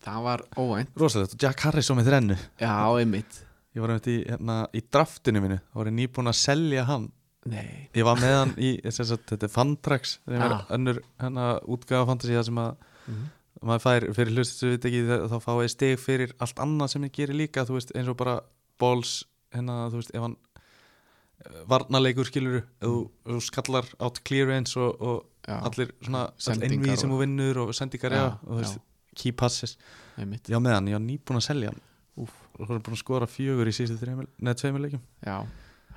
[0.08, 0.90] það var óvænt.
[0.98, 1.36] rosalegt.
[1.36, 2.38] Og Jack Harrison með þrennu.
[2.60, 3.40] Já, einmitt.
[3.76, 5.60] Ég var einmitt í, hérna, í draftinu mínu.
[5.70, 7.08] Þá var nýbúin að selja hann.
[7.48, 7.88] Nei.
[7.96, 12.58] Ég var með hann í, sagt, þetta er Fantrax önnur hérna, útgafa fantasy það sem
[12.60, 12.72] að
[13.06, 13.26] mm.
[13.62, 17.06] Maður fær fyrir hlustu sem við ekki þá fá ég stig fyrir allt annað sem
[17.08, 18.36] ég gerir líka þú veist eins og bara
[18.78, 19.22] balls
[19.54, 25.24] hérna þú veist ef hann eh, varnarleikur skilur ef þú, skallar átt clearance og, og
[25.48, 28.82] Já, allir svona Sendingar innvíð sem þú vinnur og sendingar já, og þú veist
[29.18, 29.76] key passes.
[30.18, 30.48] Einmitt.
[30.50, 31.84] Já með hann, ég var nýbúin að selja hann.
[32.18, 32.34] Úf.
[32.58, 35.36] og þú erum búin að skora fjögur í síðustu tveimil leikum Já,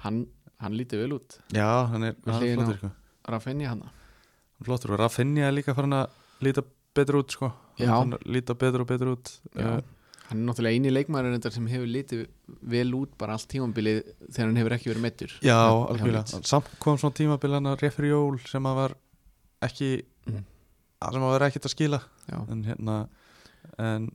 [0.04, 0.20] hann,
[0.62, 1.38] hann lítið vel út.
[1.50, 2.92] Já, hann er, Við hann er flottur sko.
[3.34, 6.64] Rafinha hann Hann er flottur og Rafinha er líka farin að líta
[6.98, 7.52] betur út sko.
[8.26, 9.82] Líta betur og betur út Eh,
[10.30, 12.22] hann er náttúrulega eini leikmaður þetta sem hefur litið
[12.72, 15.58] vel út bara allt tímambilið þegar hann hefur ekki verið meittur Já,
[16.06, 16.38] Leeds.
[16.48, 18.96] Samt kom svona tímabil hann að refri jól sem að var
[19.68, 19.92] ekki
[20.28, 20.44] Mm.
[21.12, 22.02] sem að vera ekkert að skila
[22.52, 22.98] en hérna
[23.80, 24.12] en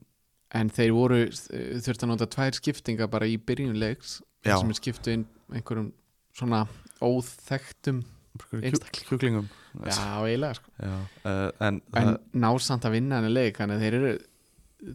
[0.55, 5.11] En þeir voru, eh, þurfti að nota tvær skiptinga bara í byrjunleiks sem er skiptu
[5.13, 5.89] inn einhverjum
[6.33, 6.69] svona
[7.03, 8.05] óþektum.
[8.41, 9.51] Kjúklingum.
[9.87, 10.73] Já, eiginlega sko.
[10.81, 14.13] Já, uh, en, En það, ná samt að vinna henni leik þannig að þeir eru,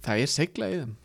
[0.07, 0.95] það er segla í þeim.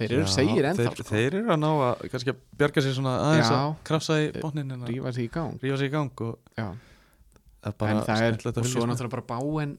[0.00, 1.08] Þeir eru segir ennþá þeir, sko.
[1.10, 3.56] þeir eru að ná að kannski að bjarga sér svona aðeins Já.
[3.58, 5.58] að krafsa í botnin að Rífa sig í gang.
[5.60, 6.38] Rífa sig í gang og
[7.76, 9.74] bara en það er, og svo náttúrulega bara báen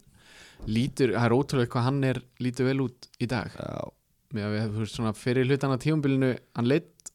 [0.69, 3.49] lítur, það er ótrúlega hvað hann er lítur vel út í dag.
[3.57, 3.89] Já,
[4.37, 7.10] með að við hefur svona fyrir hlutan á tímabilinu hann lit,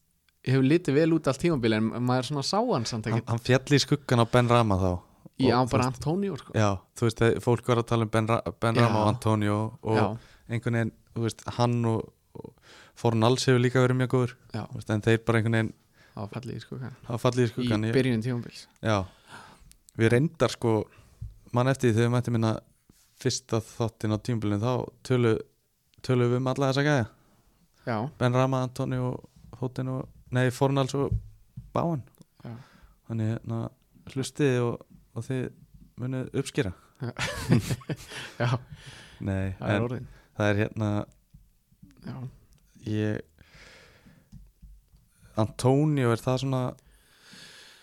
[0.53, 3.77] hefur litið vel út allt tímabili en maður svona sá hann samt ekki hann fjall
[3.77, 4.91] í skuggan á Ben Rama þá.
[5.37, 6.53] Í á og bara veist- Antonio sko.
[6.57, 8.81] Já, þú veist, fólk var að tala um Ben, Ra ben Já.
[8.87, 10.05] Rama og Antonio og Já,
[10.49, 12.53] einhvern veginn, þú veist, hann og, og
[12.97, 14.33] Forn Alls hefur líka verið mjög góður.
[14.55, 15.73] Já, veist, en þeir bara einhvern veginn
[16.17, 18.63] það fallið í sko hafa fallið í í skuggan ég, byrjun tímabils.
[18.81, 18.97] Já,
[20.01, 20.73] við reyndar sko
[21.53, 22.55] mann eftir þegar við mættum minna
[23.21, 24.73] fyrsta þáttin á tímbilinu þá
[25.05, 25.35] tölu,
[26.01, 27.07] tölu við um alla þessa gæja.
[27.85, 29.13] Já, Ben Rama, Antonio,
[29.61, 31.13] Hóttin og nei, Forn Alls og
[31.75, 32.01] Báan
[32.43, 32.53] já,
[33.07, 33.61] þannig hérna
[34.13, 34.81] hlustiði og,
[35.17, 35.47] og þið
[36.01, 36.73] munið uppskýra
[38.41, 38.49] já.
[39.21, 40.07] Nei, það er orðin.
[40.37, 40.89] það er hérna
[42.07, 42.15] Já,
[42.87, 43.21] ég
[45.37, 46.61] Antonio er það svona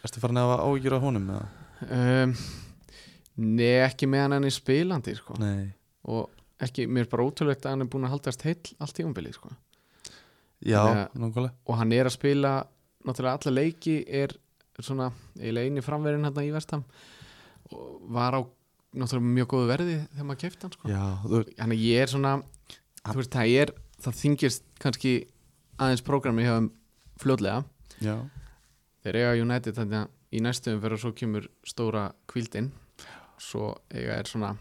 [0.05, 1.45] erstu farin að hafa ágjur á honum eða?
[1.99, 2.35] um,
[3.35, 5.35] Nei, ekki með hann enn í spilandi sko.
[5.43, 5.73] Nei,
[6.07, 6.29] og
[6.63, 9.51] ekki, mér er bara ótrúlegt að hann er búin að haldast heill allt tímabilið sko.
[10.63, 11.53] Já, nákvæmlega.
[11.67, 12.53] og hann er að spila
[13.05, 14.37] náttúrulega alla leiki er
[14.81, 16.85] svona eiginlega eini framverðin hérna í vestam
[17.73, 18.41] og var á
[18.95, 20.91] náttúrulega mjög góðu verði þegar maður kefti hann sko.
[20.91, 22.35] Já, þú, þannig að ég er svona
[23.05, 23.75] þú veist, það er,
[24.05, 25.15] það þingist kannski
[25.79, 26.71] aðeins prógrami hjá þeim
[27.23, 27.65] fljótlega.
[28.05, 28.17] Já,
[29.05, 32.73] þeir eiga United þannig að í næstum fyrir og svo kemur stóra kvíldin
[33.41, 34.55] svo eiga er svona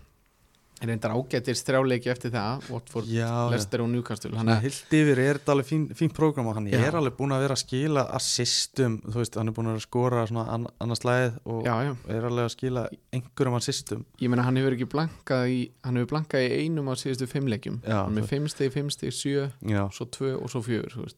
[0.89, 3.29] reyndar ágættir strjáleiki eftir það Watford, já.
[3.51, 6.69] Leicester og Newcastle Þannig að heilt yfir er þetta alveg fín, fín prógram og hann
[6.71, 6.77] Já.
[6.87, 10.25] er alveg búin að vera að skila assistum, þú veist, hann er búin að skora
[10.27, 11.75] annars læð og já,
[12.17, 14.05] er alveg að skila einhverjum assistum.
[14.21, 17.51] Ég meina hann hefur ekki blankað í hann hefur blankað í einum á síðustu fimm
[17.51, 17.81] leikjum.
[17.85, 19.49] Já, hann er með fimm stig, fimm stig, sjö
[19.93, 21.13] svo tvö og svo fjögur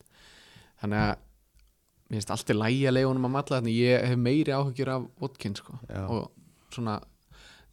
[0.81, 1.13] þannig að
[2.05, 5.05] mér finnst alltaf lægi að leiða honum að matla þannig ég hef meiri áhyggjur af
[5.21, 5.77] Watkins sko.
[6.05, 6.99] Og svona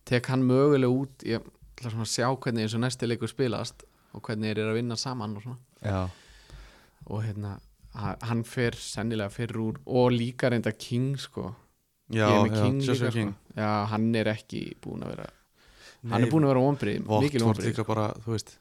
[0.09, 1.45] tek hann mögulega út ég
[1.83, 4.97] ætla svona að sjá hvernig þessu næsti leikur spilast og hvernig þeir eru að vinna
[5.01, 5.59] saman og, svona.
[5.83, 6.01] já,
[7.11, 7.53] og hérna
[7.99, 11.51] ha- hann fer sennilega fyrir úr og líka reynda King sko
[12.13, 13.61] já, já, King Joshua líka King sko.
[13.61, 15.29] já, hann er ekki búin að vera
[16.11, 18.57] hann er búin að vera vonbrið, mikil vonbrið líka bara, þú veist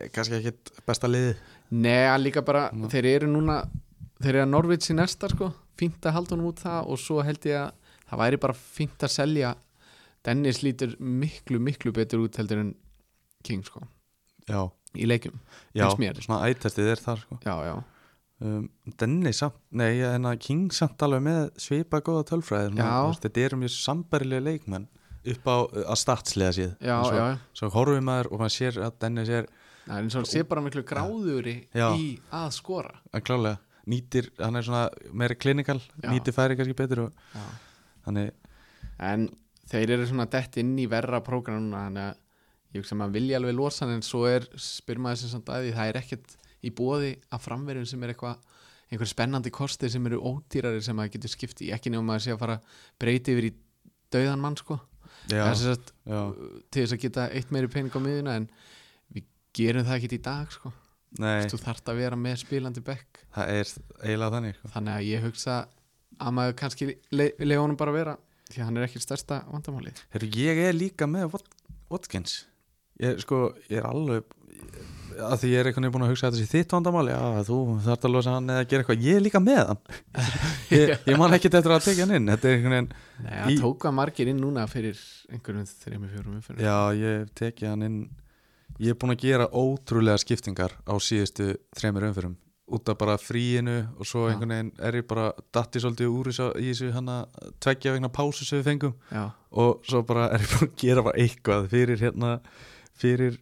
[0.00, 1.34] eh, kannski ekkit besta liði
[1.72, 2.88] Nei, hann líka bara, Ná.
[2.92, 3.62] þeir eru núna
[4.20, 7.22] þeir eru að Norvits í næsta sko fínt að halda honum út það og svo
[7.24, 7.72] held ég að
[8.10, 9.54] það væri bara fínt að selja
[10.26, 12.74] Dennis lítur miklu, miklu betur út heldur en
[13.42, 13.82] King sko.
[14.46, 14.60] Já,
[14.98, 15.34] í leikjum,
[15.74, 17.38] já, svona ættestið er þar sko.
[17.42, 17.74] já, já,
[18.42, 18.68] um,
[18.98, 22.92] Dennis nei, en að King samt alveg með svipa góða tölfræði svona, Já.
[22.98, 24.88] þú veist, Þetta eru mjög sambærilega leikmenn
[25.32, 25.56] upp á
[25.86, 29.50] að statslega síð já, svo, já, svo horfum maður og maður sér að Dennis er
[29.82, 32.92] Það er eins og hann sé bara miklu gráðuri í að skora.
[33.10, 33.58] Að klálega
[33.90, 37.16] nýtir, hann er svona meira klinikal nýtir færi kannski betur og
[38.06, 38.30] þannig,
[39.02, 39.24] En
[39.72, 42.20] þeir eru svona dett inn í verra prógram núna Þannig að
[42.72, 45.66] ég hugsa að maður vilja alveg losa En svo er, spyr maður sem samt að
[45.66, 48.52] því Það er ekkert í bóði að framverjum sem er eitthvað
[48.92, 52.42] einhver spennandi kosti sem eru ódýrari sem maður getur skipti ekki nefnum maður sé að
[52.42, 53.52] fara að breyti yfir í
[54.12, 54.76] dauðan mann sko.
[55.30, 55.64] Já, Það
[56.04, 56.20] já,
[56.68, 58.48] til þess að geta eitt meiri pening á miðuna en
[59.14, 60.72] við gerum það ekki í dag sko.
[61.22, 64.70] þú þarft að vera með spilandi bekk það er eiginlega þannig sko.
[64.74, 65.56] þannig að ég hugsa
[66.16, 68.14] að maður kannski le leiða honum bara að vera
[68.52, 70.02] því að hann er ekki stærsta vandamálið.
[70.14, 71.52] Heru, ég er líka með Wat-
[71.92, 72.38] Watkins.
[73.02, 74.24] Ég, sko, ég er alveg
[75.12, 77.18] að því ég er einhvern veginn búin að hugsa að þetta sé þitt vandamál já,
[77.44, 79.02] þú þarft að losa hann eða gera eitthvað.
[79.04, 79.80] Ég er líka með hann.
[80.72, 82.30] Ég, ég man ekki eftir að tekja hann inn.
[82.32, 82.90] Þetta er einhvern veginn,
[83.26, 87.32] Nei, það Í- tók að margir inn núna fyrir einhverjum þreim fjórum umfyrir já, ég
[87.36, 87.98] tekja hann inn.
[88.80, 92.38] Ég er búin að gera ótrúlega skiptingar á síðustu þremur umfyrum
[92.72, 96.34] út af bara fríinu og svo einhvern veginn er ég bara datti svolítið úr í
[96.70, 98.94] þessu hann að tveggja vegna pásu sem við fengum.
[99.12, 102.32] Já, og svo bara er ég búin að gera bara eitthvað fyrir hérna
[103.02, 103.38] fyrir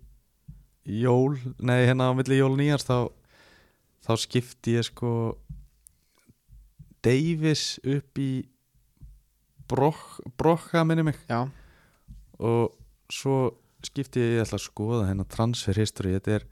[0.85, 2.99] jól, nei hérna á milli jól og nýjars þá,
[4.07, 5.13] þá skipti ég sko
[7.01, 8.45] Davis upp í
[9.71, 11.21] brokk, brokka minni mig.
[11.31, 11.47] Já,
[12.41, 12.75] og
[13.13, 13.55] svo
[13.87, 16.49] skipti ég, ég ætla að skoða hérna transfer history þetta er,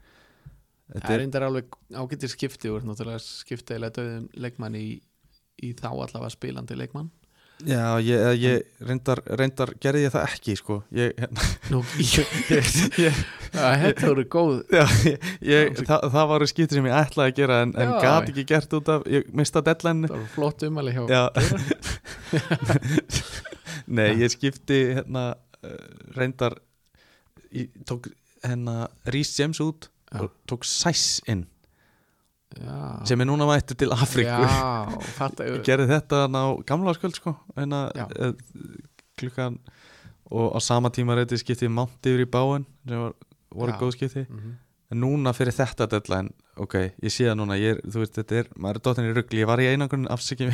[0.95, 4.87] það er reyndar alveg ágættir skipti og náttúrulega skipti eða döðum leikmann í,
[5.61, 7.11] í þá allavega spilandi leikmann.
[7.67, 10.77] Já, ég, ég reyndar, reyndar gerði ég það ekki sko.
[10.95, 11.81] Ég, hérna, Nú,
[12.15, 12.29] ég,
[13.01, 13.17] ég,
[13.51, 14.53] þetta voru góð.
[14.71, 14.85] Já,
[15.81, 18.93] það, það var skipti sem ég ætlaði að gera en, en gat ekki gert út
[18.93, 21.23] af ég mista deadline það voru flott umæli hjá Já.
[23.99, 25.75] Nei, ég skipti hérna uh,
[26.15, 26.55] reyndar
[27.89, 28.07] tók
[28.45, 29.91] hérna Rhys James út.
[30.17, 31.45] Og tók Sæs inn
[32.57, 33.91] já, sem er núna mættur til
[35.19, 38.33] fatta ég gerði þetta á gamla skvöld sko uh,
[39.19, 39.59] klukkan
[40.29, 43.13] og á sama tíma reyndi skipti ég Mount yfir í báin sem var,
[43.53, 44.25] voru góð skipti.
[44.29, 44.57] Mhm.
[44.91, 48.39] en núna fyrir þetta deadline ok, ég sé það núna, ég er, þú veist, þetta
[48.41, 50.51] er maður er dottin í ruggli, ég var í einangrun afsækjum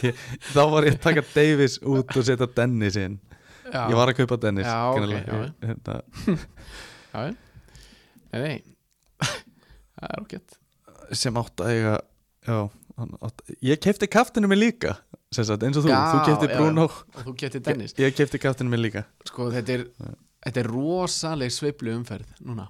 [0.54, 3.18] þá var ég að taka Davis út og setja Dennis inn.
[3.66, 5.38] Já, ég var að kaupa Dennis Já, ok, greinilega.
[5.38, 5.54] já.
[5.66, 5.94] Hérna,
[7.16, 7.36] já,
[8.36, 8.75] nei
[9.96, 11.94] það er okkur sem átt að eiga
[12.46, 12.58] já,
[13.28, 14.96] átt, ég kefti kaftinu mig líka
[15.34, 16.86] sagt, eins og þú, Já, þú kefti Bruno.
[16.86, 19.02] og þú getur Dennis ég, ég kefti kaftinu mig líka.
[19.26, 19.86] Sko þetta er
[20.46, 22.68] þetta er rosaleg sveiflu umferð núna.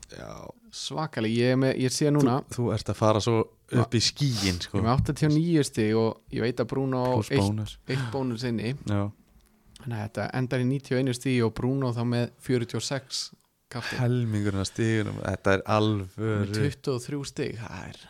[0.77, 3.37] Svakaleg, ég, með, ég sé núna þú, þú ert að fara svo
[3.77, 7.77] upp í skíin ég sko, er með 89 stig og ég veit að Bruno eitt,
[7.91, 8.75] eitt bónus inni.
[8.87, 13.27] Þannig að þetta endar í 91 stig og Bruno þá með 46
[13.73, 16.55] kafti helmingurinn að stígunum þetta er alvöru.
[16.55, 18.01] 23 stig það er,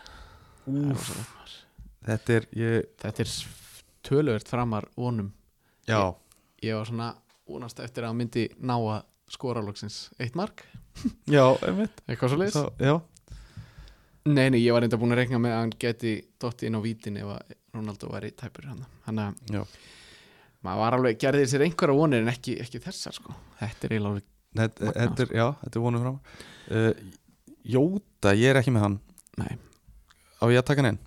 [0.66, 1.56] rosalega.
[2.10, 3.34] þetta er, ég, þetta er
[4.06, 5.32] töluvert framar vonum.
[5.88, 6.14] Já.
[6.64, 7.10] Ég var svona
[7.46, 10.64] vonast eftir að myndi ná að skora loksins eitt mark.
[11.36, 12.00] Já, einmitt.
[12.08, 12.94] Eitthvað svo já,
[14.26, 16.80] nei, nei, ég var reynda búin að rekna með að hann geti dótt inn á
[16.82, 18.80] vítin ef að Ronaldo væri tæpur hann.
[19.04, 19.60] Þannig að já.
[20.66, 23.36] maður var alveg gerði sér einhverja vonir en ekki, ekki þessar sko.
[23.60, 26.90] Þetta er eiginlega alveg Þetta, þetta er, já, þetta er vonum fram uh,
[27.66, 28.96] Jóta, ég er ekki með hann.
[29.40, 29.52] Nei,
[30.38, 31.02] Á ég að taka hann inn?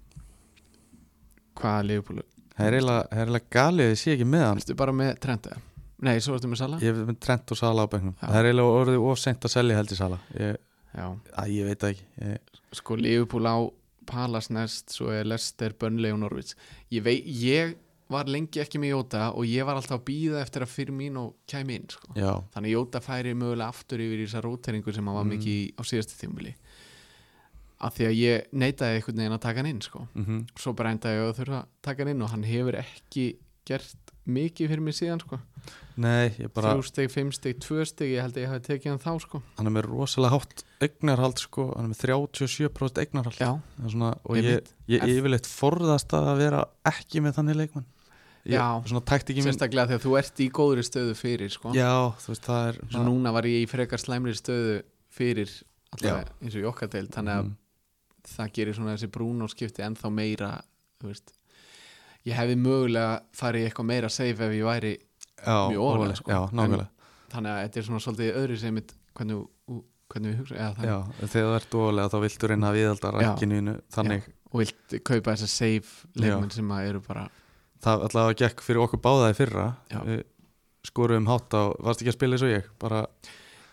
[1.60, 2.26] Hvaða liðbúlu
[2.60, 4.60] Það er eiginlega, galið að ég sé ekki með hann.
[4.60, 5.62] Erstu bara með Trent eða?
[6.04, 8.16] nei, svo ertu með Sala Ég er með Trent og Sala á bæknum.
[8.20, 10.58] Það er eiginlega orðið of seint að selja held í Sala ég,
[11.00, 12.06] Æ, ég veit ekki.
[12.26, 13.58] Ég, sko liðbúl á
[14.10, 16.56] Palace næst, svo er Leicester, Burnley og Norwich.
[16.90, 17.76] Ég veit, ég
[18.10, 21.18] var lengi ekki með Jóta og ég var alltaf að býða eftir að fyrir mín
[21.22, 22.14] og kæmi inn sko.
[22.16, 25.36] Þannig að Jóta færi mögulega aftur yfir í þessa róteringu sem hann var Mm.
[25.38, 26.56] mikið á síðastu tímuli
[27.80, 30.08] af því að ég neitaði einhvern veginn að taka hann inn sko.
[30.16, 33.28] mm svo bara endaði ég að þurfa að taka hann inn og hann hefur ekki
[33.66, 33.96] gert
[34.28, 35.40] mikið fyrir mig síðan sko.
[35.98, 38.90] nei, ég bara þrjú steg, fimm steg, tvö steg ég held að ég hafi tekið
[38.92, 39.42] hann þá sko.
[39.58, 43.40] Hann er með rosalega hátt eignarhald sko, Hann er með 37% eignarhald
[43.90, 44.74] svona, Og ég, Einmitt.
[44.90, 47.99] ég En- yfirleitt forðast að vera ekki með þannig leikmann ég,
[48.46, 48.66] Já.
[49.20, 51.74] Ekki minn sérstaklega þegar þú ert í góðri stöðu fyrir sko.
[51.76, 51.92] Já,
[52.24, 54.78] þú veist, það er svo núna var ég í frekar slæmri stöðu
[55.12, 55.52] fyrir
[55.92, 57.56] allavega eins og í okkar deild þannig að Mm.
[58.30, 60.50] það gerir svona þessi brún og skipti ennþá meira
[62.28, 64.92] ég hefði mögulega farið eitthvað meira safe ef ég væri
[65.40, 66.32] já, mjög ofalega, sko.
[66.32, 66.88] Já, nákvæmlega
[67.30, 68.80] þannig að þetta er svona svolítið öðru sem
[69.20, 69.40] hvernig,
[70.10, 73.32] hvernig við hugsa það, Já, þegar þú ert ofalega þá viltu reyna að viðalda Já.
[73.96, 77.28] þannig og vilt kaupa þessa safe leikmenn sem eru bara
[77.84, 79.68] það allavega gekk fyrir okkur báðaði fyrra.
[80.88, 82.70] Skorum hátt á, varst ekki að spila eins og ég?
[82.80, 83.02] Bara,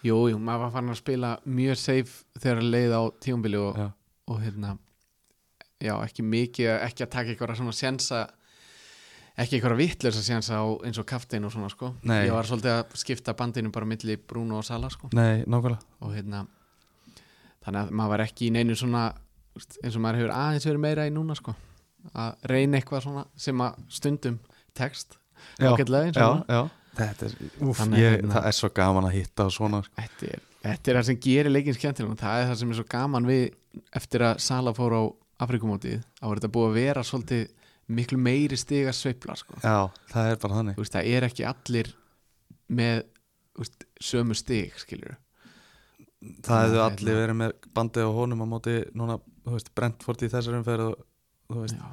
[0.04, 3.78] jú, jú, maður var farin að spila mjög safe þegar leið á tíumbili og,
[4.26, 4.74] og hérna
[5.82, 8.24] já, ekki mikið, ekki að taka eitthvað svona sjensa
[9.36, 11.92] ekki eitthvað vittlösa sjensa á eins og kaftin og svona sko.
[12.08, 12.24] Nei.
[12.26, 15.10] ég var svolítið að skipta bandinu bara milli Bruno og Sala sko.
[15.16, 16.46] Nei, og hérna
[17.66, 19.08] þannig að maður var ekki í neinu svona
[19.56, 21.54] eins og maður hefur aðeins verið meira í núna sko
[22.14, 24.38] að reyna eitthvað svona sem að stundum
[24.76, 25.16] text
[25.60, 26.62] Já, ágætlega eins og já
[26.96, 29.92] Þetta er, úf, Þannig, ég, hérna- það er svo gaman að hitta og svona sko.
[30.00, 32.78] þetta er, þetta er það sem gerir leikin skemmtilega og það er það sem er
[32.78, 33.42] svo gaman við
[34.00, 35.02] eftir að Sala fór á
[35.44, 37.44] Afrikumótið þá er þetta búið að vera svolítið
[37.98, 39.58] miklu meiri stiga sveifla sko.
[39.60, 39.76] Já,
[40.10, 41.92] það er bara þannig Þú veist, það er ekki allir
[42.80, 43.02] með
[43.52, 45.18] þú veist, sömu stig skilur
[46.46, 47.20] Það hefðu Nei, allir hérna.
[47.20, 51.04] verið með bandið á honum á móti núna, þú veist, Brentford í þessar umferð og
[51.50, 51.86] þú veist, já,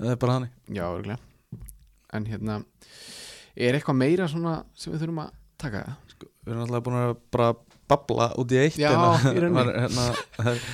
[0.00, 1.60] það er bara þannig já örgulega
[2.16, 2.58] en hérna
[3.56, 5.30] er eitthvað meira svona sem við þurfum að
[5.60, 7.48] taka sko, Við erum alltaf búin að bara
[7.90, 9.56] babla út í eitt Já, hérna, í rauninni.
[9.56, 10.04] var, hérna,
[10.36, 10.66] það er-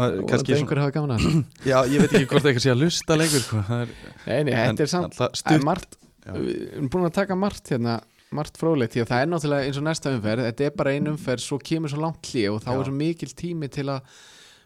[0.00, 1.40] og kannski þetta einhver hafa gaman að þessu.
[1.70, 3.62] Já, ég veit ekki hvort eitthvað sé að lusta leikur sko.
[3.66, 3.90] það er,
[4.24, 6.32] nei, nei, en þetta er samt það er stutt margt, Já.
[6.38, 7.96] við erum búin að taka margt hérna
[8.38, 11.10] margt fróðlegt, því að það er náttúrulega eins og næsta umferð þetta er bara ein
[11.10, 12.76] umferð, svo kemur svo langt hlið og þá Já.
[12.78, 14.20] er svo mikil tími til að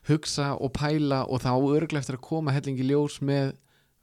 [0.09, 3.55] hugsa og pæla og þá örglega eftir að koma hellingi ljós með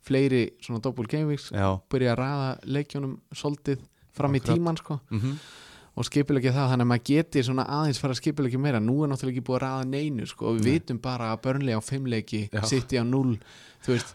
[0.02, 3.84] fleiri svona double game weeks Já, byrja að raða leikjónum soldið
[4.18, 5.00] fram í tíman sko.
[5.14, 5.36] Mm
[5.92, 9.12] og skipilegja það þannig að maður geti svona aðeins fara að skipilegja meira, nú er
[9.12, 10.76] náttúrulega ekki búið að raða neinu sko og við Nei.
[10.78, 12.62] vitum bara að börnlega á fimmleiki, Já.
[12.70, 13.34] sitt á null
[13.84, 14.14] þú veist,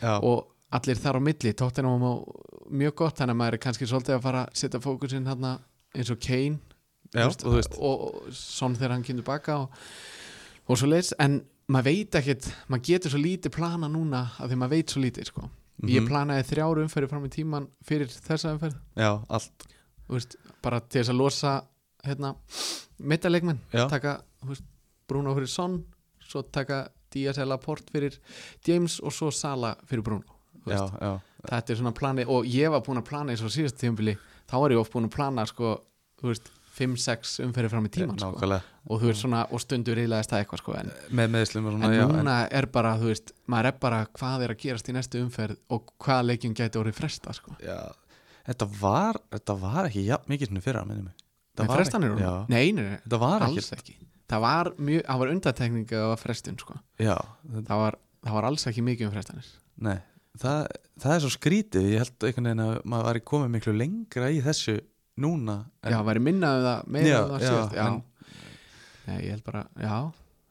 [0.00, 2.12] já, og allir þar á milli tóttinam á
[2.68, 5.52] mjög gott þannig að maður er kannski svolítið að fara að setja fókusinn hérna
[5.92, 6.58] eins og Kane
[7.12, 7.76] já, og þú veist.
[7.76, 9.84] og, og svona þegar hann kynur baka og,
[10.68, 14.60] og svo leis, en maður veit ekkert maður getur svo lítið plana núna af því
[14.60, 15.48] maður veit svo lítið sko.
[15.86, 18.78] Ég mhm, planaði þrjár umferði fram í tíman fyrir þessa umferð.
[18.98, 19.68] Já, allt.
[20.08, 21.52] Veist, bara til þess að losa
[22.06, 22.34] hérna,
[22.98, 24.64] mittaleikmenn Já, taka veist,
[25.08, 25.78] Bruno fyrir Son
[26.24, 28.18] svo taka Díaz eða Laporte fyrir
[28.66, 30.38] James og svo Sala fyrir Bruno
[30.68, 31.12] já, já,
[31.48, 34.16] þetta er svona plani og ég var búin að plana eins og síðast tímabili
[34.48, 35.76] þá var ég oft búin að plana sko,
[36.24, 38.30] veist, 5-6 umferði fram í tíman sko.
[38.38, 41.74] nákvæmlega og þú veist svona, og stundur reyðlaðist það eitthvað sko, en, Með meðslum og
[41.76, 44.88] svona, en já, núna er bara, þú veist maður er bara hvað er að gerast
[44.88, 47.56] í næstu umferð og hvað leikjum gæti orðið fresta sko.
[47.60, 47.78] já,
[48.48, 51.24] þetta var þetta var ekki jafn mikið svona fyrir að minni mig
[51.58, 52.18] Það var ekki- já.
[52.22, 55.92] Já, nei, nei, nei, þetta var alls ekki ekki það var mjög, það var undatekning
[55.98, 56.76] að frestun sko.
[57.00, 57.16] Já,
[57.48, 57.96] þetta, það var,
[58.28, 59.48] það var alls ekki mikið um frestanir
[59.88, 59.98] nei
[60.38, 60.68] það,
[61.02, 64.40] það er svo skrítið, ég held einhvern veginn að maður væri komið miklu lengra í
[64.44, 64.76] þessu
[65.20, 68.02] núna en já, væri minnaðu það meira Já, um það síðast já, en-
[69.08, 69.96] nei, ég held bara, já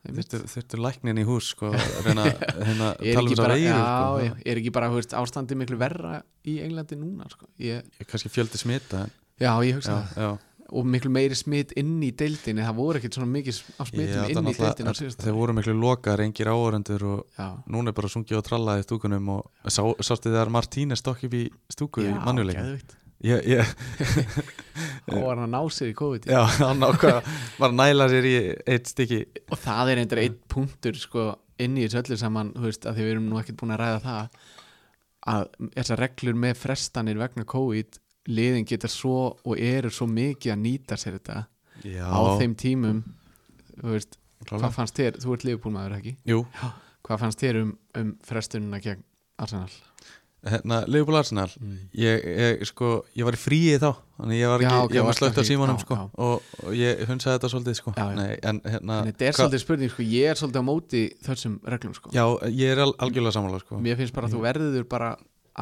[0.08, 3.70] þurftu, þurftu læknin í hús sko, að reyna hérna, er tala um þessar bara, veiru
[3.70, 7.50] já, sko, já, er ekki bara, veist, ástandi miklu verra í Englandi núna, sko?
[7.62, 10.22] Ég, ég, kannski fjöldi smita en, já, ég hugsa já, það.
[10.24, 10.30] já,
[10.68, 12.60] og miklu meiri smitt inn í deildinni.
[12.60, 14.50] Það voru ekkert svona mikið af Ég smittum að inn
[14.92, 18.48] í síðast þeir voru miklu lokaðar, engir áhörendur og já, núna er bara sungið og
[18.50, 22.84] trallað í stúkunum og sá, sástu þegar Martínez stokk upp í stúku í mannuleikin.
[23.26, 23.74] Ég, ég,
[25.10, 26.30] og var hann að ná sér í COVID.
[26.30, 27.20] Já, hann ákvað
[27.58, 28.36] var að næla sér í
[28.68, 29.24] eitt stykki.
[29.50, 31.32] Og það er eindir einn punktur sko,
[31.64, 33.84] inn í þessu öllu saman þú veist, að því við erum nú ekkert búin að
[33.84, 34.42] ræða það
[35.28, 38.00] að þessar reglur með frestanir vegna COVID
[38.32, 41.42] liðin geta svo og eru svo mikið að nýta sér þetta
[41.88, 43.04] já, á þeim tímum
[43.78, 44.18] þú veist,
[44.50, 46.16] hvað fannst þér, þú ert liðbúlmaður ekki?
[46.28, 46.42] Jú,
[47.08, 49.04] hvað fannst þér um, um frestunina gegn
[49.38, 49.72] Arsenal
[50.46, 51.48] hérna, Liverpool Arsenal
[51.98, 55.08] ég, ég, sko, ég var í fríi þá þannig ég var Já, ekki, ok, ég
[55.08, 56.04] var slögt á símanum já, sko, já.
[56.28, 57.94] og, og ég hunsaði þetta svolítið sko.
[58.18, 61.58] Nei, en hérna en þetta er svolítið spurning, sko, ég er svolítið á móti þessum
[61.74, 62.14] reglum sko.
[62.16, 62.24] já,
[62.54, 63.82] ég er al, algjörlega sammála sko.
[63.84, 65.12] mér finnst bara að þú verður bara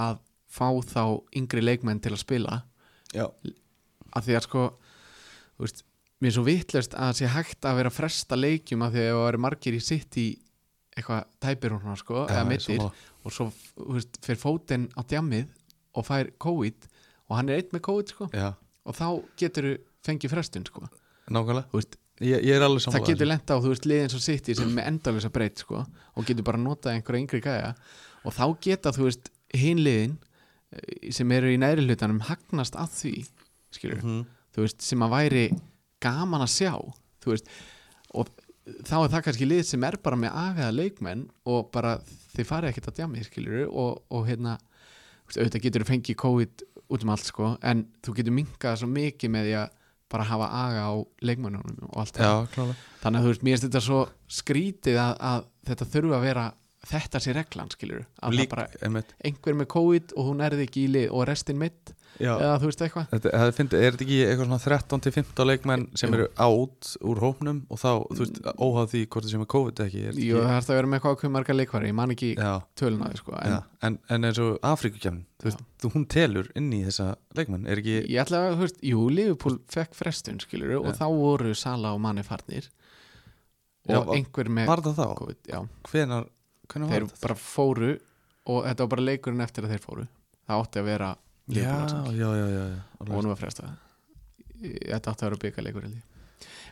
[0.06, 0.22] að
[0.56, 1.04] fá þá
[1.40, 2.62] yngri leikmenn til að spila
[3.16, 3.28] já,
[4.12, 4.70] að því að sko
[5.56, 5.86] þú veist,
[6.20, 9.14] mér er svo vittlust að það sé hægt að vera fresta leikjum að því að
[9.16, 10.30] það eru margir í sitt í
[10.96, 12.80] eitthvað tæpir hún sko, eða mittir.
[13.26, 13.48] Og svo
[13.96, 15.50] veist, fyrir fótinn á djammið
[15.98, 16.88] og fær COVID
[17.30, 18.28] og hann er einn með COVID sko.
[18.36, 18.52] Já,
[18.86, 19.06] og þá
[19.42, 20.84] getur þú fengið frestun sko.
[21.34, 21.66] Nákvæmlega.
[21.74, 24.50] Veist, ég, ég er alveg sammála það getur lent á þú veist liðin svo sitt
[24.52, 27.72] í sem er með endalisa breytt sko og getur bara notað einhverja yngri gæja.
[28.26, 30.14] Og þá geta þú veist hinn liðin
[30.76, 33.16] eh, sem eru í næri hlutanum hagnast að því
[33.76, 34.22] skilur Mhm.
[34.56, 35.46] þú veist, sem að væri
[36.06, 36.72] gaman að sjá
[37.26, 37.50] þú veist,
[38.14, 38.30] og
[38.66, 41.98] þá er það kannski lið sem er bara með agaða leikmenn og bara
[42.36, 44.58] þið farið ekkert að djami skilur og, og hérna
[45.30, 49.34] auðvitað getur þú fengið COVID út um allt sko, en þú getur minkað svo mikið
[49.34, 49.82] með því að
[50.16, 50.94] bara hafa aga á
[51.26, 55.48] leikmennunum og allt það þannig að þú veist, mér finnst þetta svo skrítið að, að
[55.70, 56.46] þetta þurfa að vera
[56.86, 60.86] þetta sé reglan skilur og að líka, bara einhver með COVID og hún erði ekki
[60.86, 63.08] í lið og restin mitt eða þú veist eitthvað.
[63.12, 67.90] Það er þetta ekki eitthvað svona 13-15 leikmenn sem eru átt úr hópnum og þá,
[68.12, 70.46] þú veist, óháð því hvort það sem er COVID eða ekki, er þetta Jú, það
[70.46, 73.08] ekki þarf að vera með eitthvað ákveð marga leikvari ég man ekki já, tölun á
[73.10, 73.60] því sko en já,
[73.90, 77.84] en, en eins og Afríkukefnin, þú veist, þú, hún telur inn í þessa leikmenn, er
[77.84, 80.98] ekki ég ætla að, þú veist, jú, Liverpool fekk frestun skilur og Já.
[81.02, 82.72] þá voru Sala og Manni farnir.
[83.86, 85.06] Já, og einhver með var það þá?
[85.20, 85.60] COVID, já,
[85.92, 86.30] Hvenar,
[86.74, 87.92] þeir bara fóru
[88.50, 90.08] og þetta var bara leikurinn eftir að þeir fóru.
[90.46, 91.12] Það átti að vera
[91.54, 91.76] Já,
[92.16, 92.66] já, já, já,
[93.00, 93.74] og nú var frestað.
[94.66, 95.38] Þetta átti að vera
[95.94, 96.04] ég.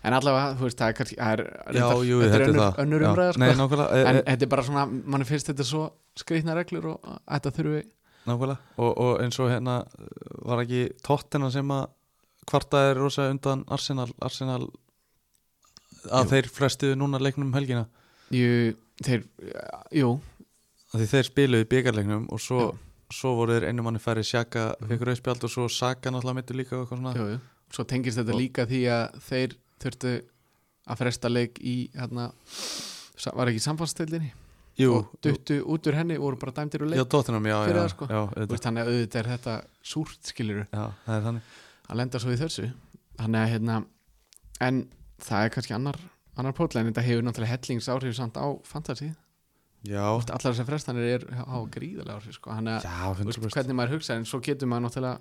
[0.04, 3.04] En allavega, þú veist, það er kannski er, þetta er er önnur,
[3.40, 3.60] Nei, sko.
[3.62, 5.84] nákvæmlega, en e, þetta er bara svona, mann finnst þetta svo
[6.20, 7.84] skrýtna reglur og þetta þurfi
[8.28, 8.58] nákvæmlega.
[8.84, 9.78] Og, og eins og hérna
[10.44, 11.86] var ekki tóttina sem að
[12.50, 14.66] kvartaði rosa undan Arsenal Arsenal
[16.12, 16.30] að Jú.
[16.34, 17.86] þeir flestuðu núna leiknum um helgina?
[18.34, 18.74] Jú,
[19.06, 19.24] þeir,
[19.96, 20.10] jú.
[20.94, 22.74] Því þeir spiluðu byggarleiknum og svo, Já.
[23.14, 24.90] Svo voru þeir einu manni færi sjaka Mhm.
[24.90, 27.14] fekk rauðspjald og svo Saka náttúrulega mittu líka og eitthvað svona.
[27.16, 27.40] Jú, jú.
[27.74, 30.14] svo tengist þetta Og- líka því að þeir þurftu
[30.88, 32.32] að fresta leik í hérna,
[33.36, 34.32] var ekki samfannstildinni
[34.90, 37.84] og duttu út úr henni voru bara dæmdir úr já, leik tóttinam, já, fyrir já,
[37.84, 38.06] það, sko.
[38.08, 42.72] já, veist, þannig að auðvitað er þetta súrt skiluru já, að lenda svo í þessu.
[43.18, 43.86] Þannig að hérna
[44.62, 44.90] en
[45.22, 46.00] það er kannski annar
[46.38, 49.06] annar pótla en þetta hefur náttúrulega hellings áhrif samt á fantasy.
[49.06, 49.16] Já,
[50.32, 52.54] allar þessar frestanir er á gríðarlega áhrif sko.
[52.56, 55.20] þannig að 100% hvernig maður hugsa en svo getur maður náttúrulega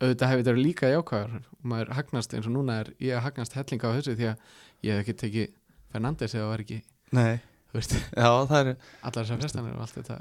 [0.00, 1.38] auðvitað hefur þetta líka jákvæður.
[1.58, 4.44] Og maður hagnast eins og núna er ég að hagnast hellinga á þessu því að
[4.86, 5.54] ég hef ekki tekið
[5.90, 6.78] Fernandes eða var ekki
[7.10, 7.40] Nei,
[7.74, 8.68] veist, já, er
[9.02, 10.18] allar þessar frestanir og allt þetta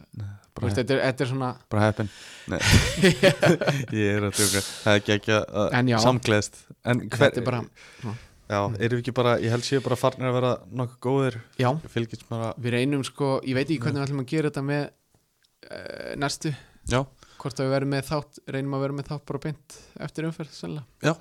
[0.60, 2.10] þetta, er, þetta er svona bara heppin.
[4.02, 6.64] Ég er að tjóka Það er ekki ekki að samgleðst.
[6.90, 7.62] En hver, þetta er bara,
[8.50, 11.36] Já, erum við ekki bara, ég held séu bara farnir að vera nokkuð góðir?
[11.62, 11.70] Já,
[12.32, 14.86] bara, við reynum sko ég veit ekki hvernig við ætlum að gera þetta með
[15.70, 16.52] uh, næstu.
[16.90, 17.04] Já,
[17.40, 19.76] hvort að við verum með þátt reynum að vera með þátt bara beint
[20.08, 21.06] eftir umferð sennilega.
[21.06, 21.14] Já.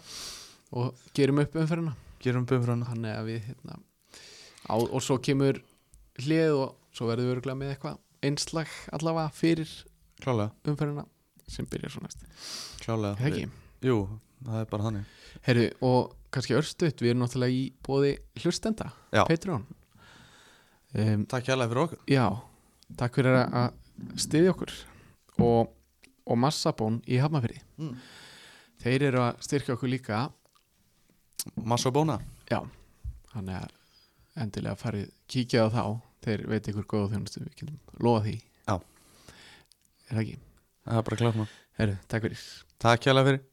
[0.72, 1.92] og gerum upp umferðina.
[2.24, 3.76] Gerum bumfrana þannig að við hérna,
[4.66, 5.60] á, og svo kemur
[6.24, 9.74] hlið og svo verðum við örgulega með eitthvað einslag allavega fyrir
[10.18, 11.04] Klálega, umferðina
[11.48, 12.24] sem byrjar svo næst.
[12.82, 13.20] Klálega.
[13.28, 13.44] Ekki?
[13.86, 14.00] Jú,
[14.44, 15.16] það er bara þannig.
[15.48, 19.24] Herru, og kannski örstuðt við erum náttúrulega í bóði hlustenda Já.
[19.28, 19.66] Patreon.
[20.96, 22.00] Um, Takk hérlega fyrir okkur.
[22.08, 22.26] Já,
[22.96, 23.76] takk fyrir að-
[24.18, 24.72] styðja okkur
[25.44, 25.70] og,
[26.26, 27.94] og Massabón í Hafnafyrði mm.
[28.84, 30.26] þeir eru að styrkja okkur líka.
[31.64, 32.18] Massa og bóna
[32.50, 32.60] Já,
[33.32, 33.74] þannig að
[34.42, 35.82] endilega farið kíkja á þá.
[36.24, 38.34] Þeir veit ykkur góða þjónustu við getum lofa því.
[38.66, 38.74] Já.
[40.08, 40.38] Er það ekki?
[40.88, 42.42] Það er bara klárt maður Herru, takk fyrir.
[42.82, 43.44] Takk hérlega fyrir